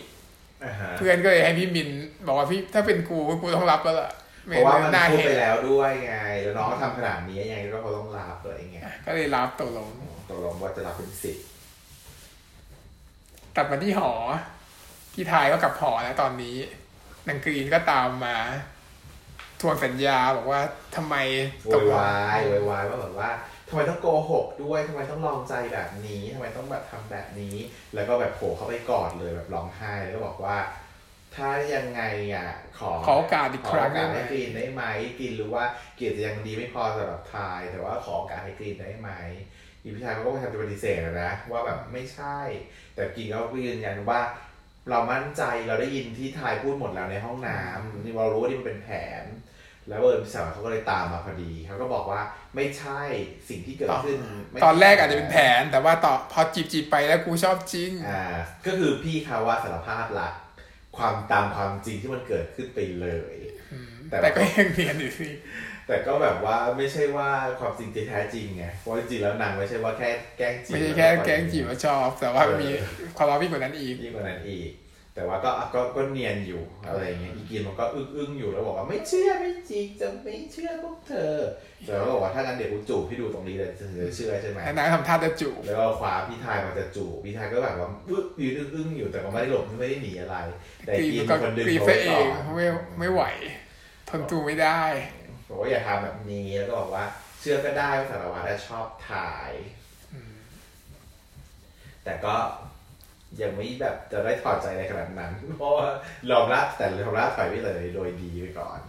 [0.98, 1.88] เพื่อนก็เลยให้พี่มิน
[2.26, 4.10] บอกว่าพี่ถ้าเป็นกูกูต้องรับแล้วล่ะ
[4.46, 9.88] เพราะว่ามันหน้าพูดเห็ไปนแล้วด้วยไงแล้วน้องก็ทำขนาดนี้ยังไงก็เขาต้องรับเลยไงก็เลยรับตกลง
[10.30, 11.46] ตกลงว่าจะรับเป็นสิทธิ์
[13.56, 14.12] กลับมาที่หอ
[15.12, 16.56] พี่ทายก็กลับหอแล้วตอนนี้
[17.28, 18.36] นางกรีนก็ตามมา
[19.60, 20.60] ทวงสัญญาบอกว่า
[20.96, 21.14] ทำไม
[21.66, 23.30] โวยวายโวยวายว่าแบบว่า
[23.72, 27.56] ทำไมต้องโกหกด้วยทำไมต้องลองใจแบบนี้ทำไมต้องแบบทำแบบนี้
[27.94, 30.56] แล้วก็แบบโผล่เข้าไปกอดเลยแบบร้องไห้แล้วก็บอกว่า
[31.34, 32.02] ถ้ายังไง
[32.34, 34.82] อะขอขอโอกาสอีกขคอรั้โองกาได้สไหมให้กรีนได้ไหม
[35.18, 35.64] กรีนรู้ว่า
[35.96, 39.10] เกียรติจะยังดีไม่พอสำหรับทาย แต่ว่าขอโอกาสให้กรีนได้ไหม
[39.82, 42.38] อีพี่ชายเขาก็พยายามจะปฏิเสธนะว่าแบบไม่ใช่
[42.94, 44.20] แต่กรีนเขาก็ยืนยันว่า
[44.90, 48.88] เรามั่นใจเราได้ยินที่ทายพูดหมดแล้วในห้องน้ำนี่เรารู้ว่านี่มันเป็นแผ
[49.22, 49.24] น
[49.88, 52.20] แล้วเออพี่สาวเขาก็เลยตามมาพอดีเขาก็บอกว่า
[52.56, 53.00] ไม่ใช่
[53.48, 54.18] สิ่งที่เกิดขึ้น
[54.50, 58.22] ไม่ตอนแรกอาจจะเป็นแผน แต่ว่าต่อพอจีบจีบไปแล้วกูชอบจริงอ่า
[58.66, 60.34] ก็คือพี่เขาว่าสารภาพรัก
[60.96, 63.34] ความตามความจริงที่มันเกิดขึ้นไปเลย
[64.10, 65.28] แต่แต่ก็ยังเนียนอยู่สิ
[65.86, 67.28] แต่ก็แบบว่าไม่ใช่ว่า
[67.60, 72.68] ความจริงที่แท้จริงไงเพราะจริงๆแล้วนางไม่ใช่ว่าแค่แกล้งจีบไม่ใช่แค่แกล้งจีบว่าชอบ แต่ว่ามี
[73.16, 74.70] ความรักยิ่งกว่านั้นอีกยิ่งกว่านั้นอีก
[75.14, 81.34] แต่ว่าก็ก็ก็เนียนอยู่อะไรอย่างเงี้ยอีกินมันก็อึ้งอึ้งๆอยู่แล้วบอกว่าไม่เชื่อไม่จริงจะไม่เชื่อพวกเธอ
[81.86, 90.36] แต่เราก็บอกว่าถ้างั้นเดี๋ยวกูจูบให้ดูตรงนี้เลยถึงจะเชื่อใช่ไหมแล้วนางทำท่าจะจูบแล้วก็คว้าพี่ทายมาจะจูบพี่ทายก็แบบว่าอึ้งยืนอึ้งๆอยู่แต่ก็ไม่ได้หลบไม่ได้หนีอะไร
[90.86, 92.66] แต่กรีกินนก็เป็นคนดึงกรีนเขาซะไว้เอก่องนไม่
[92.98, 93.22] ไม่ไหว
[94.08, 94.80] ทนดูไม่ได้
[95.48, 97.04] บอกว่าอย่าทำแบบนี้แล้วก็บอกว่า
[97.40, 99.50] เชื่อก็ได้ว่าสารวัตรอะชอบถ่าย
[102.04, 102.34] แต่ก็
[103.40, 105.88] ยังไม่แบบจะได้ถอดใจในขนาดนั้น เพราะว่า
[106.30, 108.80] ยอมรับแต่ยอมรับถอยไปเลยโดยดีไปก่อน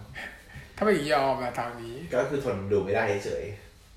[0.78, 3.46] ถ้าไม่ยอมนะทางนี้ ก็คือทนดูไม่ได้เฉย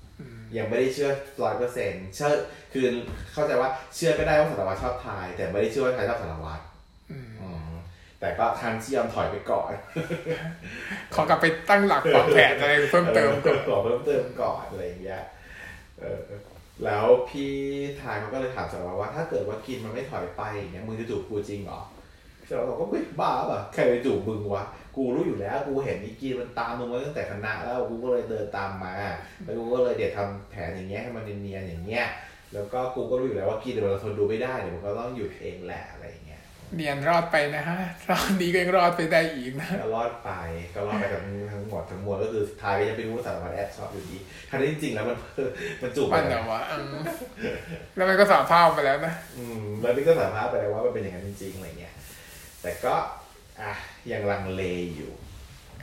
[0.03, 1.11] ๆยังไม่ได้เชื่อ
[1.43, 2.31] ร้อยเปอร์เซ็นต์เชื่อ
[2.73, 2.85] คือ
[3.33, 6.63] เข้าใจว่าเชื่อก็ได้ว่าสารวัตรชอบถ่าย แต่ไม่ได้เชื่อว่าถ่ายชอบสารวัตร
[7.11, 7.71] อืมอืม
[8.19, 9.71] แต่ก็ทันที่ยอมถอยไปก่อน
[11.13, 15.23] ขอกลับไปตั้งหลักวางแผนอะไรเพิ่มเติมก่อนขอเพิ่มเติมก่อนอะไรอย่างเงี้ย
[15.99, 16.19] เออ
[16.85, 17.51] แล้วพี่
[18.01, 21.81] ทายเขาก็เลยถามสารวัตรว่าถ้าเกิดว่ากินมันไม่ถอยไปเนี่ยมึงจะจูบกูจริงเหรอ
[22.49, 24.63] สารวัตรบอกว่าเฮ้ยบ้าป่ะใครไปจูบมึงวะ
[24.95, 28.93] กูรู้อยู่แล้วกูเห็นอีกินมันตามมึงมาตั้งแต่คณะแล้วกูก็เลยเดินตามมา
[29.43, 32.05] แล้วกูก็เลยเดี๋ยวทำแผนอย่างเงี้ยให้มันเนียนๆอย่างเงี้ย
[32.53, 36.26] แล้วก็กูก็รู้อยู่แล้วว่ากินเดี๋ยวเราทนดูไม่ได้เดี๋ยวมันก็ต้องหยุดเองแหละอะไรอย่างเงี้ย
[36.75, 37.77] เนียนรอดไปนะฮะ
[38.09, 40.31] รอบนี้ก็ยังรอดไปได้อีกนะก็รอดไป
[40.75, 41.21] ก็รอดไปกับ
[41.53, 44.17] ทั้งหมดทั้งมวลก็คือสุดท้ายก็ยังไม่รู้ว่าสารวัตรแอบชอบอยู่ดี
[44.49, 45.17] ทั้งที่จริงๆแล้วมัน
[45.81, 46.95] มันจูบมันไปเหรแล้อววะอืม
[47.95, 51.95] แล้วมันก็สารภาพไปแล้วนะอืมแล้วนี่ก็สารภาพไปแล้วว่ามันเป็นอย่างนั้นจริงๆอะไรเงี้ย
[52.61, 52.93] แต่ก็
[53.61, 53.73] อะ
[54.11, 54.63] ยังลังเล
[54.95, 55.11] อยู่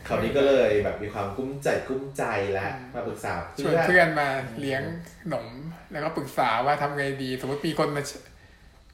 [0.09, 4.29] คราวนี้ก็เลยแบบมีความกุ้มใจกุ้มใจแล้วมาปรึกษาชวนเพื่อนมา
[4.61, 4.83] เลี้ยง
[5.23, 5.47] ขนม
[5.93, 8.11] แล้วก็ปรึกษาว่าทำไงดี สมมติมีคนมาช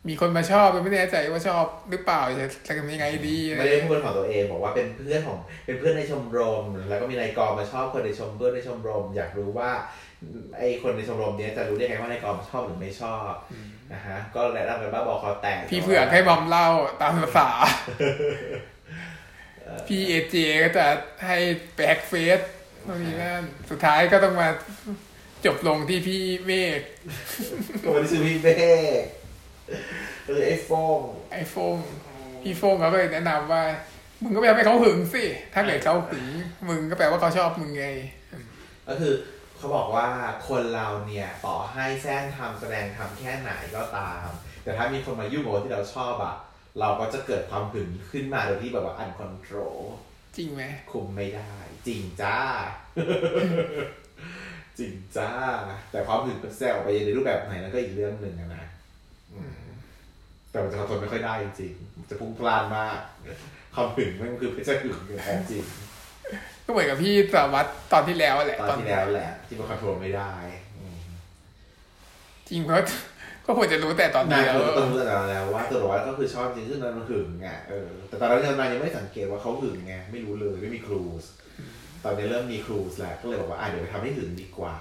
[0.08, 9.70] มีคนมาชอบไม่แน่ใจว่าชอบหรือเปล่าจะจะทำยังไงดีอะไรไม่ได้พูดเป็นของตัวเองบอกว่าเป็นเพื่อนของเป็นเพื่อนในชมรม แล้วก็มีนายกองมาชอบคนในชมเพื่อนในชมรม อยากรู้ว่า
[10.58, 13.32] ไอคนในชมรมเนี้ยจะรู้ได้ไงว่านายกองชอบหรือไม่ชอบ
[13.92, 16.68] นะฮะก็แนะนำกันบ้าบอคอแตกพี่เผือกให้บอมเล่า
[17.00, 17.48] ตามภาษา
[19.88, 20.86] พี่เอเจก็จะ
[21.26, 21.38] ให้
[21.76, 22.40] แบ็กเฟส
[22.86, 24.48] ตรงนี้นั่นสุดท้ายก็ต้องมา
[25.46, 26.80] จบลงที่พี่เมฆ
[27.84, 28.48] คนที่ชื่อพี่เบ
[29.02, 29.04] ก
[30.26, 31.00] ก็เลยไอ้โฟง
[31.32, 31.76] ไอ้โฟง
[32.42, 33.62] พี่โฟงเขาก็เลยแนะนำว่า
[34.22, 36.26] มึงก็ไปทำให้เขาหึงสิ ถ้าเกิดเขาหึง
[36.68, 37.86] มึงก็แปลว่าเขาชอบมึงไง
[38.88, 39.14] ก็คือ
[39.56, 40.08] เขาบอกว่า
[40.48, 44.26] คนเราเนี่ยต่อให้แซงทำแสดงทำแค่ไหนก็ตาม
[44.64, 46.36] แต่ถ้ามีคนมายุ่งกับคนที่เราชอบอะ
[46.80, 49.78] เราก็จะเกิดความหึงขึ้นมาโดยที่แบบว่า uncontrol
[50.36, 51.52] จริงไหมคุมไม่ได้
[51.86, 52.38] จริงจ้า
[54.78, 55.30] จริงจ้า
[55.90, 58.69] แต่ความหึงเป็นแซวออกไปในรูปแบบไหนนั่นก็อีกเรื่องหนึ่งอะนะอืมแต่มัน
[60.72, 62.98] จะทนไม่ค่อยได้จริงๆจะพลุ่งพล่านมาก
[63.74, 65.64] ความหึงมันคือไม่ใช่หึงอย่างแท้จริง
[66.64, 70.32] ก็เหมือนกับพี่สารวัตรตอนที่แล้วแหละตอนที่แล้วแหละ ที่มัน control ไม่ได้
[70.78, 70.98] อืม
[72.48, 72.84] จริงเพราะ
[73.46, 81.24] ก็ควรจะรู้แต่ตอนนานี้ยแล้วก็ต้องรู้แต่แล้วว่าตัวว่าก็คือชอบจริงซึ่งนั้นมันหึงไงเออแต่ตอนนั้นนายยังไม่สังเกตว่าเขาหึงไงไม่รู้เลยไม่มีครูส
[82.04, 84.76] ตอนนี้เริ่มมีครูสแล้วก็เลยบอกว่าอะเดี๋ยวไปทำให้หึงดีกว่า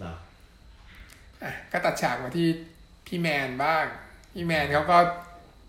[0.00, 0.16] เนาะ
[1.42, 2.48] อะก็ตัดฉากมาที่
[3.06, 3.84] พี่แมนบ้าง
[4.34, 4.98] พี่แมนเขาก็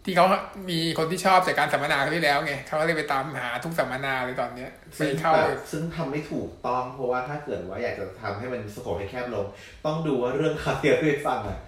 [0.06, 0.28] ที่เขา
[0.70, 9.46] มีคนที่ชอบจากการสัมมนาครั้งที่แล้วไงเขาก็เลยไปตามหาทุกสัมมนาเลยตอนเนี้ยไปซึ่งเข้าแบบซึ่งทำไม่ถูกต้องเพราะว่าถ้าเกิดว่าอยากจะทำให้มันสโคปให้แคบลง
[9.86, 11.60] ต้องดูว่าเรื่องคาเทียที่ฟังอะ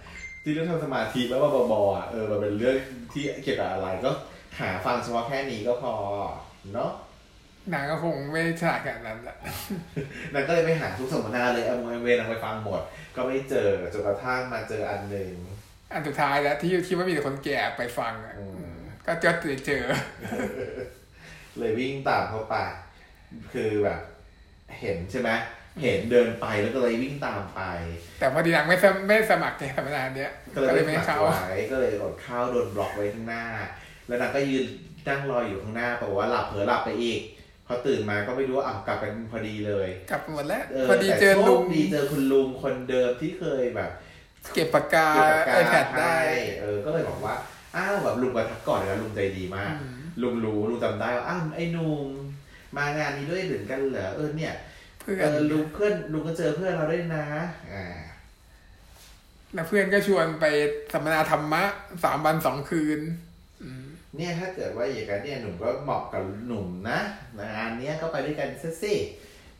[0.42, 2.76] ที่เรื่องทำสมาธิแล้วว่าบอๆอะเออมันเป็นเรื่อง
[3.12, 4.10] ที่เกี่ยวกับอะไรก็
[4.60, 5.94] หาฟังเฉพาะแค่นี้ก็พอ
[6.74, 6.90] เนาะ
[7.72, 9.36] นางก็คงไม่ฉลาดขนาดนั้นแหละ
[10.34, 12.80] นางก็เลยไปหาทุกสัมมนาเลยเอาเวนนางไปฟังหมด
[13.16, 15.32] ก็ไม่เจอจนกระทั่งมาเจออันหนึ่ง
[15.92, 19.30] อันสุดท้ายแล้วที่คิดว่ามีแต่คนแก่ไปฟังอะอืมก็จะ
[19.66, 19.84] เจอ
[21.58, 22.54] เลยวิ่งตามเขาไป
[23.52, 24.00] คือแบบ
[24.80, 25.30] เห็นใช่ไหม
[25.82, 27.60] เห็นเดินไปแล้วก็เลยวิ่งตามไป
[28.18, 33.44] แต่พอดีนางไม่สมไม่สมัครในสัมมนาเนี้ยก็เลยไม่ไม่ให้เข้าเข้าไว้ก็เลยอดข้าวโดนบล็อกไว้ข้างหน้า
[34.06, 34.66] แล้วนางก็ยืน
[35.08, 37.20] นั่งรออยู่ข้างหน้าแต่ว่าหลับเผลอหลับไปอีก
[37.66, 43.90] พอตื่นมาก็ไม่รู้ว่าอะกลับกันพอดีเลย กลับหมดแล้วเออพอดีแต่เจอโชลุคงดีเจอคุณลุงคนเดิมที่เคยแบบ
[44.54, 47.34] เก็บปากกาเก็บปากกาไอแพดได้ให้เออ ก็เลยบอกว่า
[47.76, 52.06] อ้าวแบบลุงประทักก่อนเลยนะลุงใจดีมากอืมลุงรู้ลุงจำได้ว่าอ้าวไอ้หนุ่ม
[52.76, 54.54] มางานนี้ด้วยเหมือนกันเหรอเออเนี่ย
[55.00, 57.24] เพื่อเอนอลุงเพื่อนลุงก็เจอเพื่อนเราด้วยนะ
[57.72, 57.86] อ่า
[59.54, 60.44] แล้วเพื่อนก็ชวนไป
[60.92, 61.62] สัมมนาธรรมะ
[62.04, 63.00] สามวันสองคืน
[63.62, 66.98] อืมเนี่ยถ้าเกิดว่าอย่างนั้นเนี่ยหนุ่มก็เหมาะกับหนุ่มนะ
[67.40, 68.94] งานเนี้ยก็ไปด้วยกันซะสิ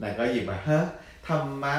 [0.03, 0.81] นางก็หยิบมาเฮ้
[1.29, 1.75] ธรรมะ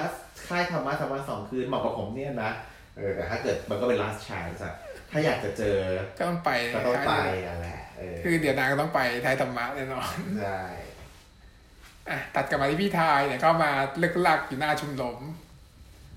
[0.48, 2.52] ค่ายธรรมะธรรมะสองคืนเหมาะกับผมเนี่ยนะ
[2.98, 4.76] เออแต่ถ้าเกิดมันก็เป็น last chance อะ
[5.12, 5.78] ถ้าอยากจะเจอ
[6.18, 7.14] ก็ต้องไปก็ต้องไป
[7.48, 10.62] อะแหละเออคือเดี๋ยวนางก็ต้องไปท้ายธรรมะแน่นอนใช่
[12.10, 15.18] อะตัดกลับมาที่พี่ทายเนี่ยก็มาเลิกลักอยู่หน้าชุมนุม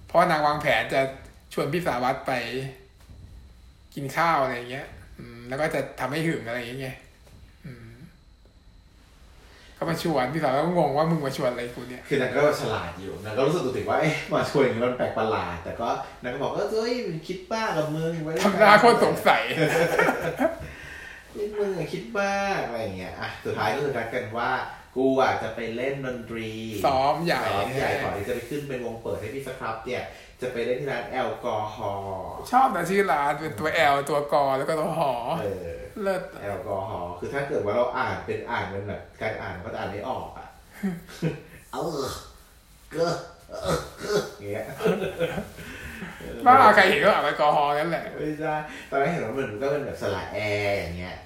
[0.06, 1.00] เพราะว่านางวางแผนจะ
[1.52, 2.32] ชวนพี่สาวัตรไป
[3.94, 4.86] กินข้าวอะไรอย่างเงี้ย
[5.18, 6.92] อืมแล้วก็จะทำให้หึงอะไรอย่างเงี้ยอืม
[9.80, 15.88] ก็มาชวนพี่สาวก็งงว่ามึงมาชวนอะไรกูเนี่ยคือนางก็ฉลาดอยู่นางก็รู้สึกตัวถึงว่าเอ๊ะมาชวนอย่างนี้มันแปลกประหลาด แต่ก็
[16.22, 16.92] นางก็บอกเออเฮ้ย
[17.28, 19.42] คิดบ้ากับมึงไว้ด้วยทำหน้าโคตรสงสัย
[21.36, 22.32] นี่มึงอะคิดบ้า
[22.64, 24.50] อะไรอย่างเงี้ยอะสุดท้ายก็คือนัดกันว่า
[24.96, 26.50] กูอะจะไปเล่นดนตรี
[26.86, 30.02] ซ้อมใหญ่ซ้อมใหญ่ก่อนที่จะไปขึ้นเป็นวงเปิดให้พี่สครับเนี่ย
[30.40, 40.48] จะไปเล่นที่ร้านแอลกอฮอล์ชอบนะชื่อร้านเป็นตัวแอลตัวกอแล้วก็ตัวหอเออ เลิศแอลกอฮอล์คือถ้าเกิดว่าเราอ่านเป็นอ่านเป็นแบบการอ่านก็จะอ่านไม่ออกอะ
[41.72, 42.10] เอาเออ
[42.90, 43.12] เกอ
[43.48, 44.66] เออเกออย่างเงี้ย
[46.46, 48.54] บ้าใครเห็นก็อ่านแอลกอฮอล์นั่นแหละไม่ใช่
[48.90, 51.16] ตอนแรกเห็นว่ามันก็เป็นแบบสระแอร์อย่างเงี้ย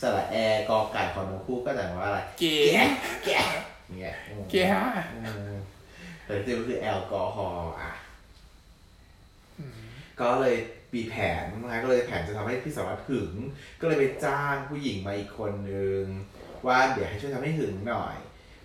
[0.00, 2.56] สระแอร์กอไก่ของนกคู่ก็แต่ว่าอะไรเก๋
[3.24, 3.42] แกะ
[3.86, 5.54] อย่างเงี้ยอืมเก๋ฮะอืม
[6.24, 7.90] แต่จริงๆมันคือแอลกอฮอล์อะ
[10.20, 10.56] ก็เลย
[10.92, 13.32] มีแผนนะก็เลยแผนจะทำให้พี่สารวัตรหึง
[13.80, 16.04] ก็เลยไปจ้างผู้หญิงมาอีกคนนึง
[16.66, 18.16] ว่าเดี๋ยวให้ช่วยทำให้หึงหน่อย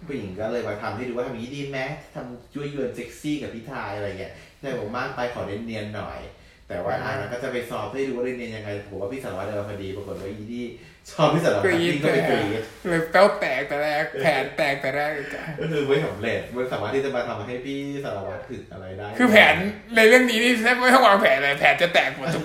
[0.08, 1.80] ผู้หญิงก็เลยมาทำให้ดูว่าทำนี้ดีไหม
[2.16, 6.20] ทำยั่วยวนเซ็กซี่กับพี่ไทน์อะไรเงี้ยแต่ผมมากไปขอเนียนๆหน่อย
[6.69, 10.67] แต่ว่าอ่ามันก็จะไปสอบให้ดูว่าเนียนๆยังไงผมว่าพี่สารวัตรเดินพอดีปรากฏว่าอีดี้
[11.12, 19.56] ชอบพี่สารวัตรยิ่งก็ไปกรี๊ดเลยแป้วแตกแต่แรกแผนแตกแต่แรกเลยจ้ะก็คือไม่สำเร็จไม่สามารถที่จะมาทำให้พี่สารวัตรหึงอะไรได้ คือแผน
[19.95, 22.43] ในเรื่องนี้นี่แทบไม่ต้องวางแผนเลยแผนจะแตกหมดทุก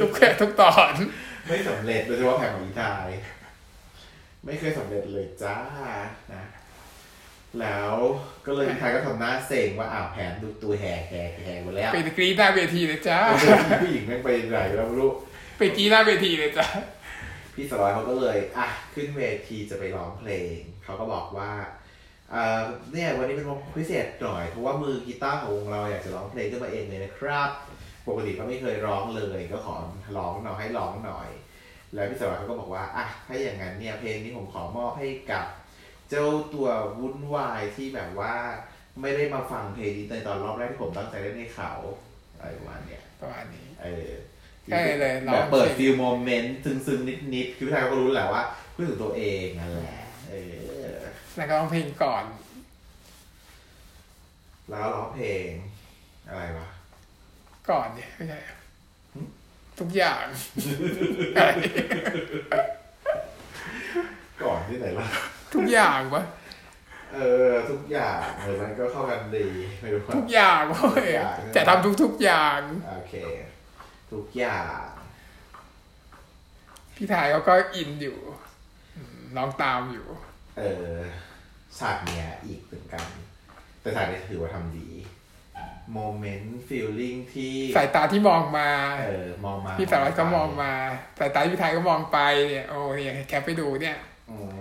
[0.00, 0.94] ทุกทุกตอน
[1.48, 3.08] ไม่สำเร็จโดยเฉพาะแผนของอีทาย
[4.44, 5.58] ไม่เคยสำเร็จเลยจ้า
[6.34, 6.42] นะ
[7.60, 7.94] แล้ว
[8.46, 13.18] ก็เลยอีทายก็ทำหน้าเซ็งว่าอ้าวแผนดูตัวแหกแหกแหกหมดแล้วไปกรีดหน้าเวทีเลยจ้า
[13.82, 15.10] ผู้หญิงแม่งไปไหนแล้วไม่รู้
[15.58, 16.66] ไปกรีดหน้าเวทีเลยจ้า
[17.54, 21.50] พี่สลอยเขาก็เลยอะขึ้นเวทีจะไปร้องเพลงเขาก็บอกว่า
[22.30, 22.60] เอ่อ
[22.92, 27.50] เนี่ยวันนี้เป็นวันพิเศษหน่อยเพราะว่ามือกีตาร์ของวงเราอยากจะร้องเพลงขึ้นมาเองเลยนะครับ
[28.08, 29.76] ปกติเขาไม่เคยร้องเลยก็ขอ
[30.16, 31.28] ร้องหน่อยให้ร้องหน่อย
[31.94, 35.44] แล้วพี่สารวัตรเขาก็บอกว่าอะถ้าอย่างนั้นเนี่ยเพลงนี้ผมขอมอบให้กับ
[36.10, 36.68] เจ้าตัว
[36.98, 38.34] วุ่นวายที่แบบว่า
[39.00, 41.72] ไม่ได้มาฟังเพลงนี้ในตอนรอบแรกที่ผมตั้งใจเล่นให้เขา
[42.38, 44.10] อะไรประมาณเนี้ยประมาณนี้ เออ
[44.70, 48.42] ใช่เลยร้องแบบเปิดเพลง feel moment ซึ้งๆ นิดๆ คือพี่ชายก็รู้แหละว่า
[48.74, 50.34] พูดถึงตัวเองนั่นแหละเอ
[50.94, 50.96] อ
[51.36, 52.24] แล้วก็ร้องเพลงก่อน
[54.68, 55.48] แล้วก็ร้องเพลง
[56.28, 56.68] อะไรวะ
[57.70, 58.56] ก่อนเนี่ยไม่ใช่เหรอ
[59.78, 60.24] ทุกอย่าง
[64.42, 65.06] ก่อนที่ไหนล่ะ
[65.54, 66.24] ทุกอย่างปะ
[67.14, 69.46] เออทุกอย่างเออมันก็เข้ากันดี
[69.80, 73.14] ไม่รู้ว่าทุกอย่างเว้ยทุกอย่างจะทำทุกๆอย่างโอเค
[74.12, 74.84] ทุกอย่าง
[76.96, 78.18] พี่ไทน์เขาก็อินอยู่
[78.96, 80.06] อืมร้องตามอยู่
[80.58, 80.96] เออ
[81.78, 83.04] ฉากเนี้ยอีกเหมือนกัน
[83.80, 84.88] แต่ฉากนี้ถือว่าทำดี
[85.92, 88.68] moment feeling ที่สายตาที่มองมา
[89.00, 90.72] เออมองมา พี่สารวัตรก็มองมา
[91.18, 94.07] สายตาพี่ไทน์ก็มองไปเนี่ยโอ้เนี่ย cap ไปดูเนี่ยอื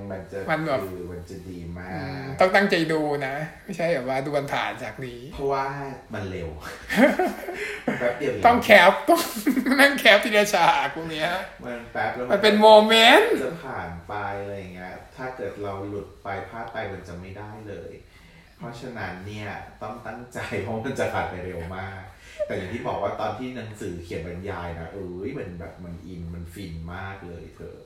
[0.08, 5.66] มมันจะมันแบบคือมันจะดีมาอืมกต้องตั้งใจดูนะ ไม่ใช่แบบว่าดูมันผ่านจากนี้ เพราะว่า
[6.14, 6.50] มันเร็ว
[8.00, 9.22] แป๊บเดียวต้องแคปต้อง
[9.82, 11.30] นั่ง cap ทีละฉากพวกเนี้ย
[11.64, 17.92] มันแป๊บแล้วมันเป็น momentจะผ่านไปอะไรอย่างเงี้ยถ้าเกิดเราหลุดไปพลาดไปมันจะไม่ได้เลย
[18.58, 19.50] เพราะฉะนั้นเนี่ย
[19.82, 22.02] ต้องตั้งใจเพราะมันจะผ่านไปเร็วมาก
[22.48, 27.78] แต่อย่างที่บอกว่าตอนที่หนังสือเขียนบรรยายนะเอ้ยมันแบบมันอินมันฟินมากเลยเธอ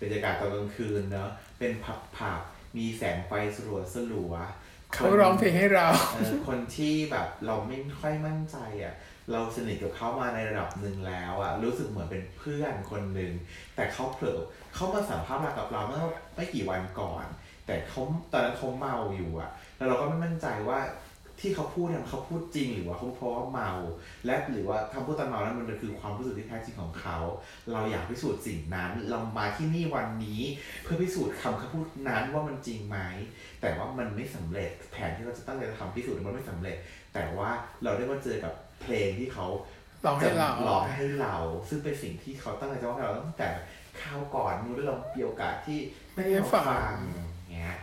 [0.00, 8.94] บรรยากาศตอนกลางคืนเนอะเป็นผับผับๆมีแสงไฟสลัวสลัวๆเขาร้องเพลงให้เราเออคนที่แบบเราไม่ค่อยมั่นใจอะ
[9.32, 13.32] เราสนิทกับเขามาในระดับหนึ่งแล้วอะ รู้สึกเหมือนเป็นเพื่อนคนหนึ่ง
[13.76, 14.40] แต่เขาเผลอ
[14.74, 16.02] เขามาสัมภาษณ์กับเราเมื่อ
[16.36, 17.26] ไม่กี่วันก่อน
[17.66, 20.78] แต่เขาตอนนั้นเขาเมาอยู่อะ แล้วเราก็ไม่มั่นใจว่า
[21.40, 23.70] ที่เขาพูดเนี่ยเขาพูดจริงหรือว่าเขาเพราะว่าเมา
[24.26, 27.18] และหรือว่าคำพูดตอนเมานั้นมันคือความรู้สึกที่แท้จริงของเขา
[27.72, 30.40] เราอยากพิสูจน์สิ่งนั้น เรามาที่นี่วันนี้
[30.82, 32.98] เพื่อพิสูจน์คำคำพูดนั้นว่ามันจริงไหม
[33.60, 36.76] แต่ว่ามันไม่สำเร็จแผนที่เราจะตั้งใจจะทำพิสูจน์มันไม่สำเร็จ
[37.14, 37.50] แต่ว่า
[37.84, 39.46] เราได้มาเจอกับเพลงที่เขา
[40.06, 41.36] ร้องให้เราจะร้องให้เรา
[41.68, 43.48] ซึ่งเป็นสิ่งที่เขาตั้งใจจะร้องให้เราตั้งแต่
[44.00, 45.78] ข้าวก่อนนู้นแล้วเรามีโอกาสที่
[46.14, 46.92] ไม่ได้ฟัง
[47.52, 47.76] เงี้ย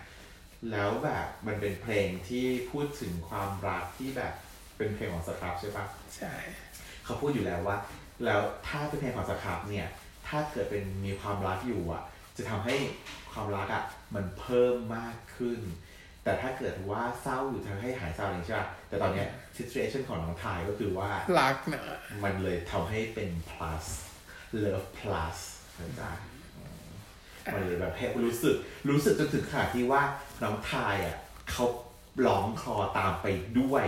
[0.72, 4.34] แล้วแบบมันเป็นเพลงที่พูดถึงความรักที่แบบ
[4.78, 6.34] เป็นเพลงของสครับใช่ปะใช่
[7.06, 7.78] เขาพูดอยู่แล้วว่า
[8.26, 9.88] แล้วถ้าเป็นเพลงของสครับเนี่ย
[10.28, 12.04] ถ้าเกิดเป็นมีความรักอยู่อะ
[12.38, 12.76] จะทำให้
[13.32, 13.84] ความรักอะ
[14.16, 15.60] มันเพิ่มมากขึ้น
[16.24, 21.82] แต่ถ้าเกิดว่าเศร้าอยู่ทำให้หายเศร้าอย่างใช่ปะแต่ตอนเนี้ย situation ของน้องทายก็คือว่ารักนะ
[22.24, 23.86] มันเลยทำให้เป็น plus
[24.64, 25.38] love plus
[25.80, 26.12] นะจ๊ะ
[26.56, 26.88] อืม
[27.54, 28.56] มันเลยแบบให้รู้สึก
[28.90, 30.02] รู้สึกจนถึงขนาดที่ว่า
[30.42, 31.18] น้องทายอะ
[31.52, 31.66] เขา
[32.28, 33.28] ร้องคลอตามไป
[33.60, 33.86] ด้วย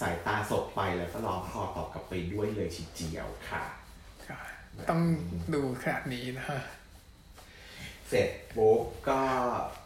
[0.00, 3.62] สายตาสบไปแล้วก็ร้องคลอตอบกลับไปด้วยเลยทีเดียวค่ะ
[4.78, 5.02] ก็ต้อง
[5.54, 6.60] ดูขนาดนี้นะฮะ
[8.08, 9.20] เสร็จปุ๊บก็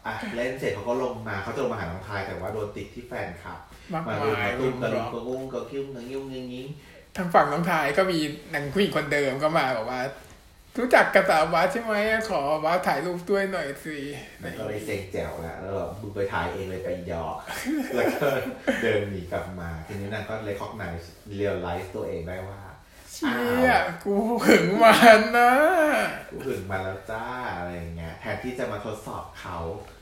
[0.05, 3.59] อะเล่นเสร็จเขาก็ลงมาเขาจะลงมาหาน้องทายแต่ว่าโดนติดที่แฟนคลับ
[3.93, 6.67] มากมามาลุมยมาตุ้มกระรุลุมมกระงุ้งกระกิ้วกระยิ้วกระยิ้ง
[7.17, 8.19] ทางฝั่งน้องทายก็มี
[8.53, 9.99] นางผู้หญิงคนเดิมก็มาบอกว่า
[10.79, 11.93] รู้จักกับสาววัดใช่ไหม
[12.29, 13.97] ขอว่าถ่ายรูปด้วยหน่อยสิ
[14.43, 17.35] มันก็เลยเซ็งแจ๋วแล้วแล้วเรามึงไปถ่ายเองเลยไปหยอก
[17.95, 18.27] แล้วก็
[18.81, 20.83] เดินหนีกลับมา ทีนี้นางก็เลยคอกไน
[21.35, 22.59] เรียลไลฟ์ตัวเองได้ว่า
[23.11, 23.73] เชี่ย
[24.05, 25.51] กูหึงมันนะ
[26.31, 27.25] กูถึงมาแล้วจ้า
[27.57, 29.57] อะไรอย่างเงี้ยแทนที่จะมาทดสอบเขา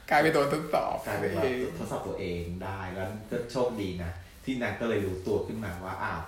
[0.10, 1.44] กลายเป็นโดนทดสอบกลายเป็นว่า
[1.78, 4.12] ทดสอบตัวเองได้แล้วก็โชคดีนะ
[4.44, 6.22] ที่นางก็เลยรู้ตัวขึ้นมาว่าอ้าว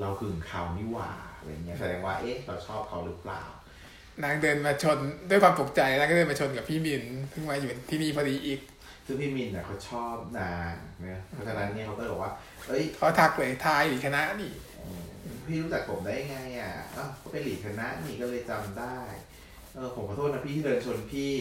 [0.00, 3.42] เราหึงเขานี่หว่าอะไรเงี้ยแสดงว่าเอ๊ะเราชอบเขาหรือเปล่า
[4.24, 4.98] นางเดินมาชน
[5.30, 8.60] ด้วยความตกใจนางก็เดินมาชนกับพี่มินเพิ่งมาอยู่ที่นี่พอดีอีก
[9.06, 12.32] ซึ่งพี่มินเนี่ยเขาชอบนางเนี่ยเพราะฉะนั้นเนี่ยเขาก็เลยบอกว่า
[12.68, 14.52] เอ้ยเขาทักเลยทายหรือคณะนี่
[15.46, 18.98] พี่รู้จักผมได้ไงอะอ้าวก็เป็นหลีดคณะนี่ก็เลยจำได้
[19.74, 21.34] เออผมขอโทษนะพี่ที่เดินชนพี่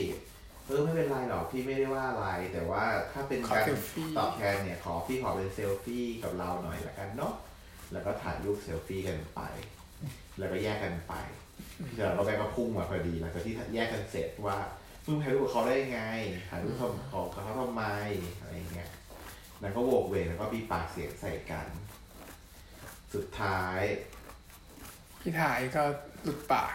[0.68, 7.34] เออไม่เป็นไรหรอกพี่ไม่ได้ว่าอะไร แต่ว่าถ้าเป็นขอการเซลฟี่ตอบแทนเนี่ยขอพี่ขอเป็นเซลฟี่กับเราหน่อยละกันเนาะ
[7.92, 9.42] แล้วก็ถ่ายรูปเซลฟี่กันไป
[10.40, 11.14] แล้วก็แยกกันไป
[11.96, 14.58] เดี๋ยวเราไปก็พุ่งมาพอดีหลังจากที่แยกกันเสร็จว่า
[15.06, 16.02] มึงถ่ายรูปกับเขาได้ไง
[16.50, 17.84] ถ่ายรูปของของเขาทำไม
[18.40, 18.90] อะไรอย่างเงี้ย
[19.62, 21.68] แล้วก็โวกเวกแล้วก็มีปากเสียงใส่กัน
[23.14, 23.82] สุดท้าย
[25.22, 25.84] พี่ทายก็
[26.24, 26.72] หลุดปาก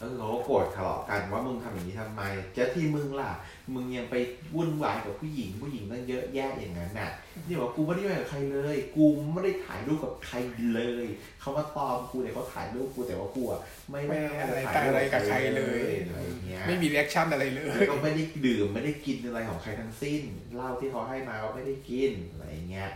[0.00, 2.22] ก็คือเขาก็โกรธทะเลาะกันว่ามึงทำอย่างนี้ทำไม
[2.54, 3.30] เจ้าที่มึงล่ะ
[3.74, 4.14] มึงยังไป
[4.54, 7.10] วุ่นวายกับผู้หญิง ผู้หญิงตั้งเยอะแยะอย่างนั้นน่ะ
[7.46, 10.36] นี่บอกกูไม่ได้ไปกับใครเลย กูไม่ได้ถ่ายรูปกับใคร
[10.74, 11.06] เลย
[11.40, 20.22] เขามาตอมกูแต่เขาถ่ายรูปกูแต่ว่ากูอะไม่ไม่ได้อะไรถ่ายต่างอะไรกับใครเลยอะไรอย่างเงี้ยไม่มี reaction อะไรเลยแล้วก็ไม่ได้ดื่มไม่ได้กินอะไรของใครทั้งสิ้น
[20.54, 22.90] เหล้าที่เขาให้มาก็ไม่ได้กินอะไรอย่างเงี้ย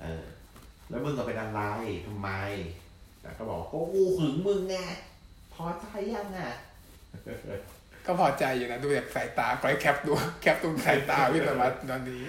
[0.00, 0.24] เออ
[0.88, 1.60] แล้วมึงก็เป็นอะไร
[2.06, 2.30] ทำไม
[3.20, 4.76] แต่ก็บอกก็กูหึงมึงไง
[5.54, 6.52] พอใจยังอะ
[8.08, 12.22] ก็พอใจอยู่นะดูจากสายตาขอให้ cap ดูแคปตรงสายตาพี่สวัสดิ์ตอนนี้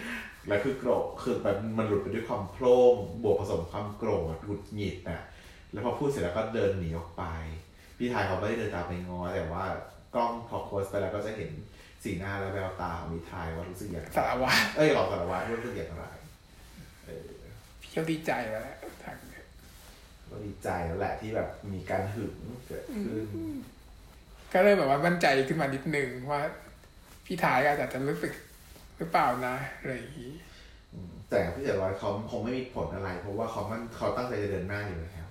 [0.47, 5.21] แล้วคือโกรธคือแบบมันหลุดไปด้วยความโพล่งบวกผสมความโกรธหงุดหงิดน่ะ
[5.71, 7.23] แล้วพอพูดเสร็จแล้วก็เดินหนีออกไป
[7.97, 9.65] พี่ทายเขาไม่ได้เดินตามไปงอ แต่ว่า
[10.15, 11.51] กล้องพอโพสไปแล้วก็จะเห็น
[12.03, 16.05] สีหน้าและแววตาของพี่ทายว่ารู้สึกอย่างไรสารวัตรเอ้ยหลอกสารวัตรรู้สึกอย่างไร
[17.05, 17.27] เออ
[17.81, 19.45] พี่ก็ดีใจแล้วแหละทางเนี่ย
[20.29, 22.35] ก็ดีใจแล้วแหละที่แบบมีการหึง
[22.67, 23.27] เกิดขึ้น
[24.53, 26.41] ก็เลยแบบว่ามั่นใจขึ้นมานิดนึงว่า
[27.25, 28.33] พี่ทายอาจจะรู้สึก
[28.97, 30.33] หรือเปล่านะอะไรอย่างนี้
[30.93, 35.27] อืมแต่พี่สารวัตรเขาคงไม่มีผลอะไร เพราะว่าเขามันเขาตั้งใจจะเดินหน้าอยู่แล้ว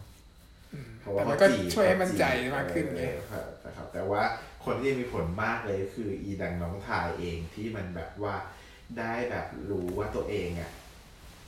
[0.72, 2.24] อืมเพราะว่าแต่มันเขาก็จีบช่วยให้มั่นใจ
[2.57, 4.22] มากขึ้นไงเออครับนะครับ แต่ว่า
[4.64, 8.35] คนที่มีผลมากเลยก็คืออีดังน้องทายเองที่มันแบบว่า
[8.98, 10.70] ได้แบบรู้ว่าตัวเองอะ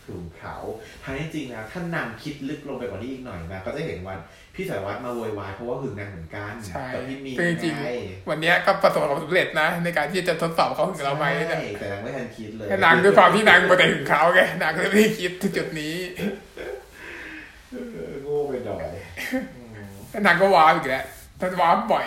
[0.07, 0.57] ถึงเขา
[1.05, 4.19] ทั้งที่จริงนะถ้านางคิดลึกลงไปกว่านี้อีกหน่อยนะก็จะเห็นวัน
[4.55, 15.97] พี่สารวัตรมาโวยวายเพราะว่าหึงนางเหมือนกันใช่กับพี่มีคือจริงไงๆวันเนี้ยก็ประสบความสำเร็จนะ ในการที่จะทดสอบเขาถึงเราไหมเนี่ยใช่แต่นางไม่ทันคิดเลยแต่นางด้วยความที่นางมาแต่ถึงเขาไงนางก็เลยไม่ได้คิดถึงจุดนี้
[17.71, 17.77] เอ
[18.11, 18.85] อโง่ไปหน่อย
[19.55, 21.05] อืมแล้วนางก็ว้าวอีกแล้ว
[21.41, 22.07] ท่านว้าวบ่อย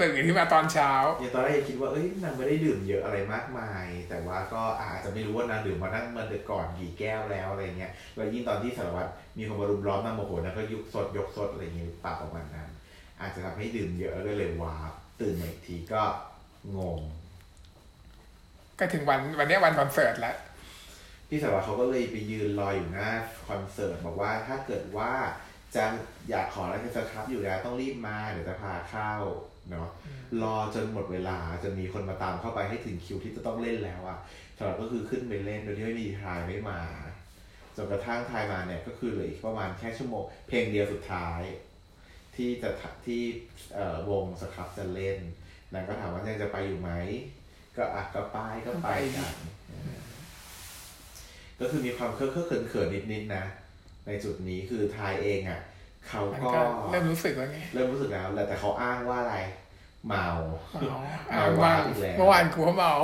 [0.00, 12.68] ตื่นขึ้นมาตอนเช้าอย่างตอนแรกยังคิดว่าเอ้ยนางไม่ได้ดื่มเยอะอะไรมากมาย แต่ว่าก็อาจจะไม่รู้ว่านางดื่มมานั่งมาเดือก่อนกี่แก้วแล้วอะไรเงี้ยแล้วยิ่งตอนที่สารวัตรมีคนมารุมล้อมนางโมโหนางก็ยุกสดยกสดอะไรเงี้ยปากประมาณนั้น
[13.20, 16.02] อาจจะทำให้ดื่มเยอะแล้วก็เลยวาบตื่นมาอีกทีก็
[16.76, 17.00] งง
[18.78, 20.36] ก็ถึงวันวันเนี้ยวันคอนเสิร์ตแล้ว
[21.28, 23.10] พี่สารวัตรเขาก็เลยไปยืนรออยู่หน้า
[23.48, 25.10] คอนเสิร์ตบอกว่าถ้าเกิดว่า
[25.74, 25.84] จะ
[26.30, 29.12] อยากขออะไรกันสครับอยู่แล้วต้องรีบมาเดี๋ยวจะพาเข้า
[29.70, 29.88] เนาะ
[30.42, 34.18] รอจนหมดเวลาจนมีคนมาตามเข้าไปให้ถึงคิวที่จะต้องเล่นแล้วอะ
[34.56, 36.80] สารวัตรก็คือขึ้นไปเล่นโดยที่ไม่มีทายไม่มา
[37.76, 41.40] จนกระทั่งทายมาเนี่ยก็คือเหลืออีกประมาณแค่ชั่วโมงเพลงเดียวสุดท้าย
[42.36, 43.22] ที่จะทะที่
[43.74, 45.18] เอ่อวงสครับจะเล่น
[45.72, 46.90] นางก็ถามว่ายังจะไปอยู่ไหม
[47.76, 49.34] ก็อะก็ไปก็ไปกัน
[51.60, 53.44] ก็คือมีความเคอะเคอะเขินเขินนิดนิดๆนะ
[54.06, 55.60] ในจุดนี้คือทายเองอะ
[56.08, 59.36] เขามันก็ก็เริ่มรู้สึกแล้วไงเริ่มรู้สึกแล้วแหละแต่เขาอ้างว่าอะไร
[60.08, 60.28] เมา
[60.72, 60.98] เมาเมา
[61.32, 62.94] อ่าว่าว่างอีกแล้วเมื่อวานกูก็เมา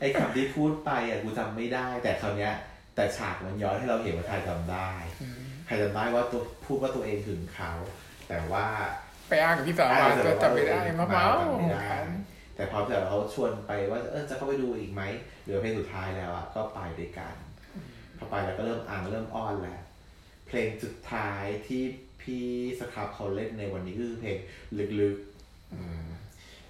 [0.00, 2.54] ไอ้คำที่พูดไปอะกูจำไม่ได้ แต่คราวเนี้ย
[2.94, 4.90] แต่ฉากมันย้อนให้เราเห็นว่าทายจำได้
[5.68, 7.72] ทายจำได้ว่าตัวพูดว่าตัวเองถึงเขา
[8.28, 8.66] แต่ว่า
[9.28, 11.88] ไปอ้างกับพี่สาวว่าก็จำไม่ได้มาเมาจำไม่ได้
[12.56, 15.02] แต่พอเสร็จแล้วเขาชวนไปว่าเออจะเข้าไปดูอีกไหม
[15.42, 17.34] เหลือเพลงสุดท้ายแล้วอะก็ไปด้วยกัน
[18.18, 19.80] พอไปแล้วก็เริ่มอ่างเริ่มอ้อนแล้ว
[20.48, 21.82] เพลงสุดท้ายที่
[22.22, 22.46] พี่
[22.80, 24.36] Scrubb เขาเล่นในวันนี้ก็คือเพลง
[25.00, 26.08] ลึกๆอืม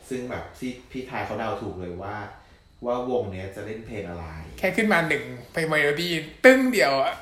[0.09, 2.17] ซึ่งแบบที่พี่ไทน์เขาเดาถูกเลยว่า
[2.87, 4.27] ว่าวงเนี้ยจะเล่นเพลงอะไร
[4.59, 6.13] แค่ขึ้นมาหนึ่งไปเมโลดี้
[6.45, 7.15] ตึ้งเดียวอะ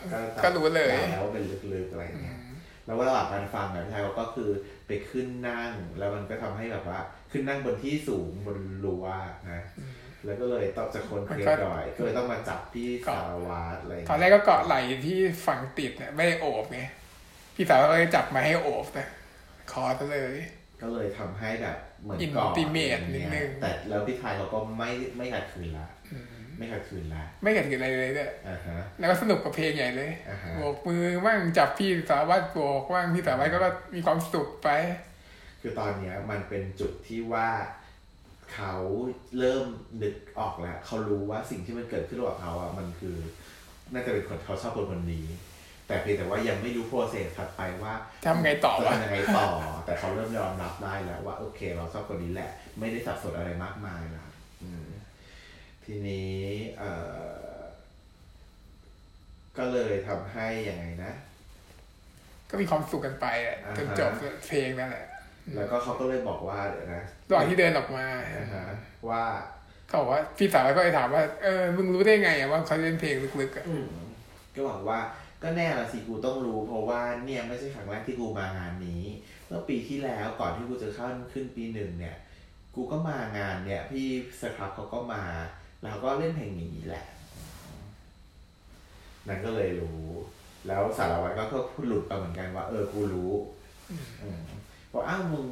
[0.45, 2.39] ก็รู้เลยเดาแล้วว่าเป็นลึกๆอะไรอย่างเงี้ย
[2.87, 4.51] แล้วระหว่างการฟังเนี่ยพี่ไทน์เขาก็คือ
[4.87, 9.07] ไปขึ้นนั่ง แล้วมันก็ทำให้แบบว่า ขึ้นนั่งบนที่สูงบนรั้ว
[9.53, 9.63] นะ
[10.27, 16.81] แล้วก็เลยต้องจะคนเคลียร์ดอย ก็เลยต้องมาจับพี่สารวัตรอะไรอย่างตอนแรเงี้ยกก็เกาะไหล่ที่ฝั่งติดเนี่ยไม่ได้โอบไง
[17.55, 19.07] พี่สาวก็เลยจับมาให้โอบนะ
[19.73, 20.37] คอซะเลย
[20.83, 25.87] ก็เลยทำให้แบบเหมือน Intimate ก่อนอะไรนิดนึเงี้ยงแต่แล้วพี่ชายเขาก็ไม่ไม่ขัดขืนละ
[26.59, 33.59] ไม่ขัดขืนละไม่เกิดอะไรเลยเนี่ยอ่าฮะแล้วก็สนุกกับเพลงใหญ่เลยอ่าฮะโบกมือบ้างจับพี่สาววัดโบกบ้างพี่สาววัดก็
[33.95, 34.69] มีความสุขไป
[35.61, 37.49] คือตอนเนี้ยมันเป็นจุดที่ว่า
[38.55, 38.75] เขา
[39.39, 39.65] เริ่ม
[40.03, 43.17] นึกออกแล้ว เขารู้ว่าสิ่งที่มันเกิดขึ้นระหว่างเขาอะมันคือ
[43.93, 45.27] น่าจะเป็นคนเขาชอบคนคนนี้
[45.87, 49.49] แต่เพียงแต่ว่ายังไม่รู้โปรเซสถัดไปว่าทำไงต่อจะวะทำยังไงต่อ
[49.87, 54.27] แต่เขาเริ่มยอมรับได้แล้วว่า โอเค เราชอบคนนี้แหละ ไม่ได้สับสนอะไรมากมายละ
[54.63, 54.87] อืม
[55.85, 56.37] ทีนี้
[56.79, 56.91] เอ่
[57.55, 57.59] อ
[59.59, 61.13] ก็เลยทำให้ยังไงนะ
[62.51, 64.11] ก็มีความสุขกันไปแหละอ่าฮะจนจบ
[64.49, 65.07] เพลงนั่นแหละ
[65.55, 68.07] แล้วก็เขาก็เลยบอกว่าเดี๋ยวนะระหว่างที่เดินออกมา
[68.37, 68.67] อ่าฮะ
[69.11, 69.25] ว่า
[69.89, 73.65] เขาบอกว่าพี่สาวก็เลยถามว่าเออมึงรู้ได้ไงอะว่าเขาเล่นเพลงลึกๆอะ
[74.55, 74.99] ก็หวังว่า
[75.43, 79.03] ก็แน่ละสิกูต้องรู้ เพราะว่าเนี่ยไม่ใช่ครั้งแรกที่กูมางานนี้
[79.47, 82.17] เมื่อปีที่แล้วก่อนที่กูจะเข้าขึ้นปีหนึ่งเนี่ย
[82.75, 84.07] กูก็มางานเนี่ย พี่
[84.41, 85.23] สครับเขาก็มา
[85.81, 87.05] แล้วเขาก็เล่นเพลงนี้แหละ
[89.29, 90.03] นั่นก็เลยรู้
[90.67, 93.33] แล้วสารวัตรก็ก็พูดหลุดไปเหมือนกันว่า เออกูรู้
[94.99, 95.47] อืมบอกอ้าวมึง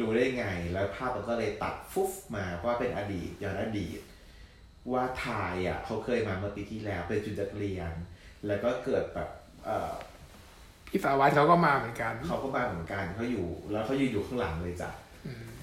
[0.00, 4.00] รู้ได้ไง แล้วภาพมันก็เลยตัดฟุบมาว่าเป็นอดีตย้อนอดีต
[4.92, 7.92] ว่าทายอะเขาเคยมาเมื่อปีที่แล้วเป็นจุดนักเรียน
[8.46, 9.28] แล้วก็เกิดแบบ
[9.64, 9.92] เออ
[10.90, 14.90] พี่สาววัดเขาก็มาเหมือนกัน เขาก็มาเหมือนกันเขาอยู่ แล้วเขายืนอยู่ข้างหลังเลยจ้ะ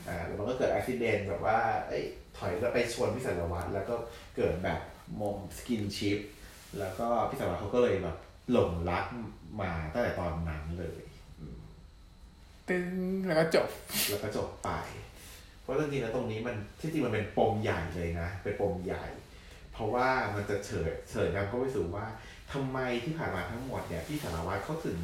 [0.07, 1.57] อ่าแล้วมันก็เกิดอุบิเหตุแบบว่า
[1.87, 2.03] เอ้ย
[2.37, 3.95] ถอยแล้วไปชนพี่สารวัตรแล้วก็
[4.37, 4.79] เกิดแบบ
[5.19, 6.19] มอมสกินชิป
[6.79, 8.17] แล้วก็พี่สารวัตรเขาก็เลยแบบ
[8.51, 9.05] หลงรัก
[9.61, 11.08] มาตั้งแต่ตอนนั้นเลยอืม
[12.69, 12.87] ตึง
[13.27, 13.69] แล้วก็จบ
[14.09, 14.69] แล้วก็จบไป
[15.61, 19.05] เพราะจริงๆแล้วตรงนี้มันที่จริงมันเป็นปมใหญ่เลยนะ เป็นปมใหญ่
[19.73, 22.05] เพราะว่ามันจะเฉิดเฉิดนำเข้าไปสู่ว่า
[22.53, 24.97] ทำไมที่ผ่านมาทั้งหมดเนี่ยพี่สารวัตรเขาถึง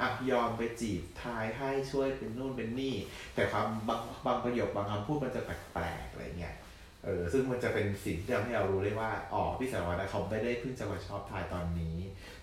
[0.00, 2.96] อักยอมไปจีบทายให้ช่วยเป็นนู่นเป็นนี่
[3.34, 6.56] แต่ความบางบางประโยคบางคำพูดมันจะแปลกๆอะไรเงี้ย
[7.04, 11.96] เออซึ่งมันจะเป็นสิ่งที่ทำให้เรารู้ได้ว่า อ๋อ พี่สารวัตรเขาไม่ได้เพิ่งจะมาชอบทายตอนนี้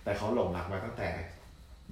[0.03, 1.09] แต่เขาหลงรักมาตั้งแต่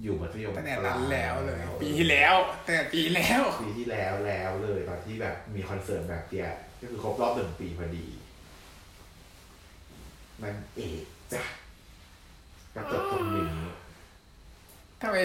[0.02, 2.34] อยู่มัธยมตั้งแต่ปนั้ลานแล้วเลย ปีที่แล้ว
[2.66, 8.06] ตั้งแต่ปีแล้วปีที่แล้วแล้วเลยตอนที่แบบมีคอนเสิร์ตแบบเนี้ยก็คือครบรอบหนึ่งปีพอดี
[10.42, 10.98] นั่นเอง
[11.32, 11.42] จ้ะ
[12.74, 13.46] ก็จบตรงนี้
[15.02, 15.16] ทำไม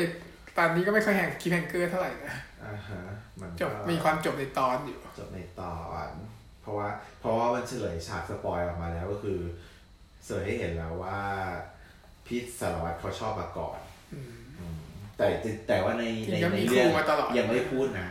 [0.57, 3.01] ตอนนี้ก็ไม่ค่อย hang cliffhanger เท่าไหร่นะอ่าฮะ
[3.41, 6.09] มันก็จะมีความจบในตอนอยู่ จบในตอน
[6.61, 6.87] เพราะว่า
[7.19, 9.39] เพราะว่ามันเฉลยฉาก spoil ออกมาแล้วก็คือ
[10.25, 11.19] เฉลยให้เห็นแล้วว่า
[12.27, 13.88] พี่สารวัตรเขาชอบมาก่อนอืมอืม
[15.19, 15.27] แต่
[15.67, 18.07] แต่ว่าในในยังในมีเรื่องคู่มาตลอดยังไม่ได้พูดนะ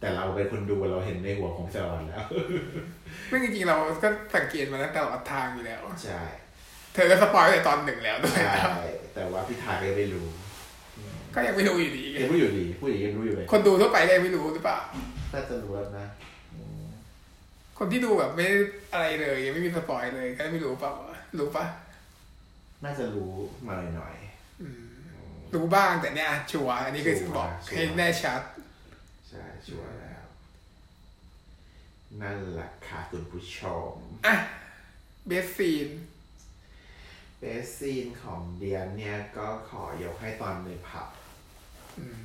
[0.00, 2.24] แต่เราเป็นคนดูเราเห็นในหัวของสารวัตรแล้ว
[3.28, 6.22] ไม่จริงๆเราก็สังเกตมาตั้งแต่ตลอดทางอยู่แล้วใช่
[6.94, 8.80] เธอก็ spoil ตั้งแต่ตอนหนึ่งแล้วด้วยใช่
[9.14, 10.26] แต่ว่าพี่ไทน์ก็ยังไม่รู้
[11.34, 14.78] ก็ยังไม่รู้อยู่ดียังไม่รู้อยู่ดีผู้หญิงยังรู้อยู่เลยคนดูทั่วไปก็ยังไม่รู้หรือเปล่า
[15.32, 16.06] น่าจะรู้แล้วนะ
[16.54, 16.84] อืม
[17.78, 18.46] คนที่ดูแบบไม่
[18.92, 20.92] อะไรเลย ยังไม่มี spoil เลยก็ไม่รู้เปล่า
[21.38, 21.64] รู้ปะ
[22.84, 23.30] น่าจะรู้
[23.68, 24.27] มาหน่อยอืม
[25.54, 30.24] รู้บ้างแต่เนี่ย sure อันนี้คือบอก sure ให้แน่ชัดๆใช่ sure แล้ว
[32.22, 33.60] นั่นแหละค่ะคุณผู้ช
[33.92, 33.94] ม
[34.26, 34.36] อะ
[35.26, 35.88] เบสซีน
[37.38, 41.08] เบสซีนของเดียนเนี่ยก็ขอยกให้ตอนในผับ
[41.98, 42.20] อืม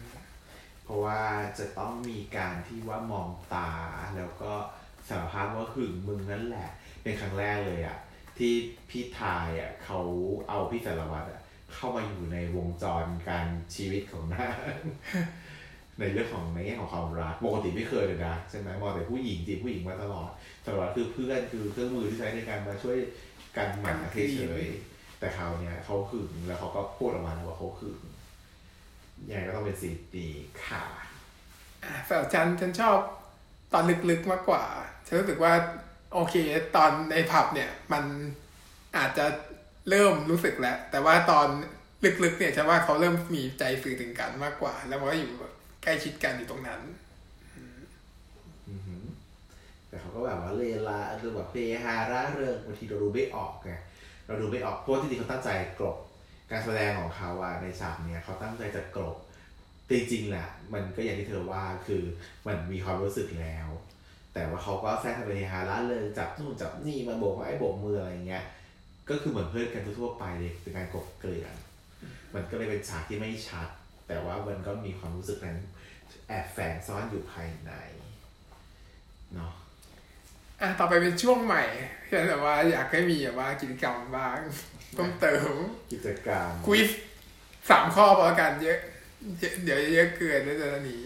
[0.84, 1.21] เพราะว่า
[1.59, 3.71] จะต้องมีการที่ว่ามองตา
[4.17, 4.53] แล้วก็
[5.07, 6.69] สารภาพว่าหึงมึงนั่นแหละ
[7.03, 7.97] เป็นครั้งแรกเลยอะ
[8.38, 8.53] ที่
[8.89, 9.99] พี่ทายอะเขา
[10.49, 11.42] เอาพี่สารวัตรอะ
[11.76, 14.57] เข้ามาอยู่ในวงจรการชีวิตของนาง
[15.99, 20.30] ในเรื่องของในแง่ของความรักปกติไม่เคยเลยนะใช่ไหมมองแต่ผู้หญิงจีบผู้หญิงมาตลอด
[20.65, 22.97] สารวัตรคือเพื่อนคือเครื่องมือที่ใช้ในการมาช่วย
[23.57, 27.99] กันหมาเฉยๆแต่คราวเนี้ยเขาหึงแล้วเขาก็พูดออกมาว่าเขาหึง
[29.30, 30.30] ยังไงก็ต้องเป็นสีดี
[30.65, 30.84] ค่ะ
[31.84, 32.97] อะสำหรับฉันฉันชอบ
[33.74, 34.63] ตอนลึกๆมากกว่า
[35.05, 35.53] ฉันรู้สึกว่า
[36.13, 36.36] โอเค
[36.76, 38.03] ตอนในผับเนี่ย มัน
[38.97, 39.26] อาจจะ
[39.89, 41.47] เริ่มรู้สึกแล้ว แต่ว่าตอน
[42.23, 45.53] ลึกๆเนี่ยฉันว่าเขาเริ่มมีใจสื่อถึงกันมากกว่า แล้วมันก็อยู่แบบ
[45.84, 46.81] ใกล้ชิดกันอยู่ตรงนั้น
[49.88, 53.71] แต่เขาก็แบบว่าเลลาคือแบบเฮฮาร่าเริงบางทีเราดูไม่ออกไง
[54.25, 55.97] เราดูไม่ออกเพราะว่าจริงๆเขาตั้งใจกลบ
[56.51, 59.17] การแสดงของเขาอะในฉากเนี้ยเขาตั้งใจจะกลบ
[59.89, 62.03] จริงๆแหละมันก็อย่างที่เธอว่าคือ
[62.47, 63.67] มันมีความรู้สึกแล้ว
[64.34, 68.43] แต่ว่าเขาก็แทรกทำเป็นฮาร่าเริงจับนู่นจับนี่มาโบกไม้โบกมืออะไรเงี้ย
[69.10, 71.56] ก็คือเหมือนเพื่อนกันทั่วๆไปเลยเป็นการกลบเกลื่อน
[72.34, 73.68] มันก็เลยเป็นฉากที่ไม่ชัด
[74.08, 75.60] แต่ว่ามันก็มีความรู้สึกนั้น
[76.28, 77.72] แอบแฝงซ่อนอยู่ภายใน
[79.36, 79.54] เนาะ
[80.62, 81.64] อะต่อไปเป็นช่วงใหม่
[82.06, 84.39] ที่ฉันแบบว่าอยากให้มีแบบว่ากิจกรรมบ้าง
[84.93, 85.54] เพิ่มเติม
[85.93, 86.89] กิจกรรมควิส
[87.70, 88.80] สามข้อพอกันเยอะ
[89.39, 90.97] เยอะเดี๋ยวเยอะเกินแล้วจะหนี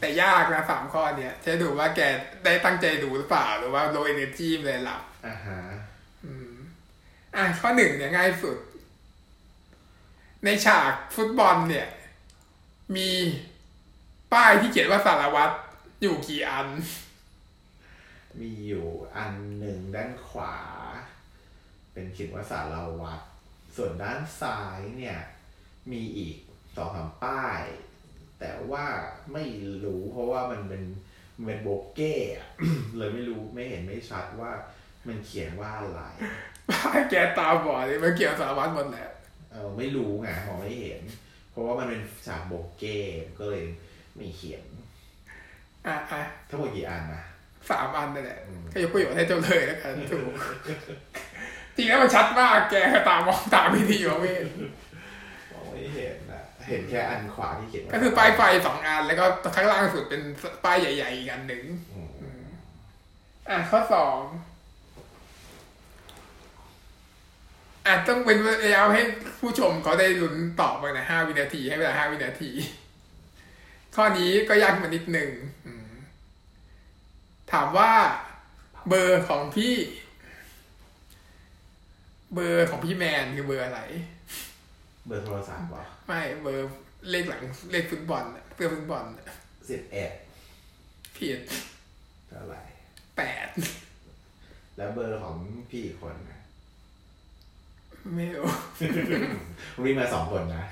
[0.00, 2.00] แต่ยากนะสามข้อเนี้ยจะดูว่าแก
[2.44, 5.75] ได้ตั้งใจดูหรือเปล่าหรือว่า low energy เลยหลับอ่าฮะอืม
[7.36, 8.58] อะข้อหนึ่งเนี่ยง่ายสุด
[10.44, 11.88] ในฉากฟุตบอลเนี่ย
[12.96, 13.10] มี
[14.32, 15.54] ป้ายที่เขียนว่าสารวัตร
[16.02, 16.68] อยู่กี่อัน
[18.40, 20.56] มีอยู่อันหนึ่งด้านขวา
[21.92, 23.24] เป็นเขียนว่าสารวัตร
[23.76, 25.18] ส่วนด้านซ้ายเนี่ย
[25.92, 26.36] มีอีก
[26.76, 27.62] สองสามป้าย
[28.40, 28.86] แต่ว่า
[29.32, 29.44] ไม่
[29.84, 30.82] รู้เพราะว่ามันเป็น
[31.44, 32.14] เป็นโบเก้
[32.96, 34.52] เลยไม่รู้ไม่เห็นไม่ชัดว่า
[35.06, 36.02] มันเขียนว่าอะไร
[37.10, 39.08] แกตาบอดเลยมันเกี่ยวกับสารวัตรหมดแหละ
[39.50, 41.02] เออไม่รู้ไงมองไม่เห็น
[41.50, 42.98] เพราะว่ามันเป็นฉากโบเก้
[43.38, 43.64] ก็เลย
[44.16, 44.64] ไม่เขียน
[45.86, 47.22] อะอะทั้งหมดกี่อันนะ
[47.70, 50.30] สามอันนั่นแหละอืมก็ยกประโยชน์ให้เจ้าเลยแล้วกันถูก
[51.76, 52.74] จริงแล้วมันชัดมากแก
[53.08, 54.36] ตามองตามไม่ดีวะเว้ย
[55.52, 59.24] มองไม่เห็นนะเห็นแค่อันขวาที่เขียนว่ก็คือป้ายไฟสองอันแล้วก็
[59.56, 60.22] ข้างล่างสุดเป็น
[60.64, 61.64] ป้ายใหญ่ๆอีกอันหนึ่ง
[61.94, 62.46] อืม
[63.48, 64.20] อะข้อสอง
[67.86, 69.02] อาจต้องเป็นระยะให้
[69.40, 72.50] ผู้ชมเขาได้ลุ้นตอบบ้างนะห้าวินาที ให้เวลาห้าวินาที
[73.96, 75.30] ข้อนี้ก็ยากมานิดหนึ่ง
[75.66, 75.90] อืม
[77.52, 77.92] ถามว่า
[78.88, 79.74] เบอร์ของพี่
[82.34, 83.80] เบอร์ของพี่แมนคือเบอร์อะไร
[85.06, 86.70] เบอร์โทรศัพท์เหรอไม่เบอร์
[87.10, 89.26] เลขหลังเลขฟุตบอลน่ะเสื้อฟุตบอลน่ะ
[89.70, 90.10] สิบเอ็ด
[91.16, 91.40] ผิด
[92.28, 92.60] เท่าไหร่
[93.16, 93.46] แปด
[94.76, 95.36] แล้วเบอร์ของ
[95.70, 96.35] พี่อีกคนนะ
[98.14, 98.46] ไม่รู้
[99.84, 100.64] วิ่งมาสองคนนะ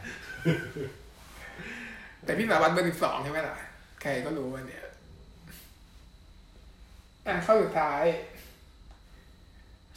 [2.25, 3.57] แต่พี่สาวัตรเบอร์สิบสองใช่ไหมล่ะ
[4.03, 4.85] ใครก็รู้ว่าเนี่ย
[7.27, 8.03] อะข้อสุดท้าย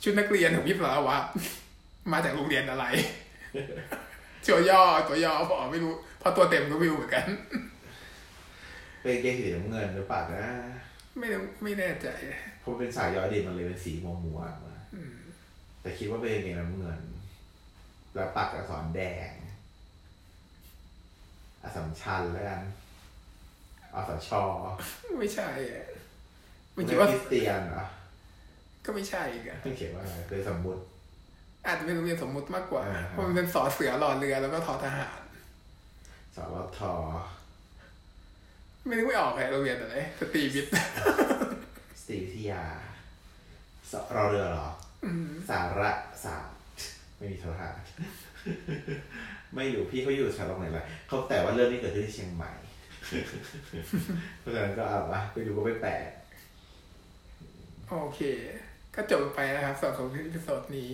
[0.03, 1.25] ชุดนักเรียนของพี่สารวัตร
[2.11, 2.85] มาจากโรงเรียนอะไร
[4.47, 7.27] ตัวย่อตัวย่อบอกไม่รู้เพราะตัวเต็มก็ไม่รู้เหมือนกัน
[9.01, 10.43] เป็นเกงสีน้ำเงินหรือเปล่านะ
[11.19, 12.07] ไม่รู้ไม่แน่ใจ
[12.59, 14.75] เพราะมันเป็นสายย้อยเด่นมันเลยเป็นสีมัวมัวๆมา
[15.81, 16.99] แต่คิดว่าเป็นเกงน้ำเงิน
[18.17, 19.31] แล้วปักอักษรแดง
[21.61, 22.61] อสสัมชัญแล้วกัน
[23.93, 24.29] อสช
[25.19, 25.87] ไม่ใช่อะ
[26.73, 27.85] ไม่ไม่คิดว่าคริสเตียนเหรอ
[28.85, 30.81] ก็ไม่ใช่อีกอะไม่เขียนว่าอะไรเป็นสมมุติ
[31.65, 35.21] อาจจะเป็นโรงเรียนสมมุติมากกว่าอ่าฮะเพราะมันเป็นสอเสือหล่อเรือแล้วก็ทอทหาร
[36.35, 36.79] สรท
[38.85, 40.71] ไม่นึกไม่ออกเลยโรงเรียนอะไรสตรีวิทย์
[42.01, 42.63] สตรีวิทยา
[43.91, 44.69] สรอเรือเหรอ
[45.05, 45.07] อ
[45.49, 45.91] สาระ
[46.25, 46.56] ศาสตร์
[47.17, 47.79] ไม่มีโทรทัศน์
[49.55, 52.51] ไม่รู้พี่เขาอยู่ชั้นตรงไหนละเขาแต่ว่าเรื่องนี้เกิดขึ้นที่เชียงใหม่
[54.39, 56.07] เพราะฉะนั้นก็เอาวะไปดูก็ไม่แปลก
[57.89, 58.21] โอเค
[58.95, 60.91] ก็จบไปนะครับสำหรับของพิพิโซดนี้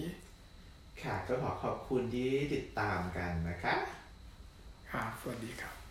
[1.03, 3.73] ค่ะ ก็ขอขอบคุณที่ติดตามกันนะคะ
[4.91, 5.82] ครับสวัสดีครับ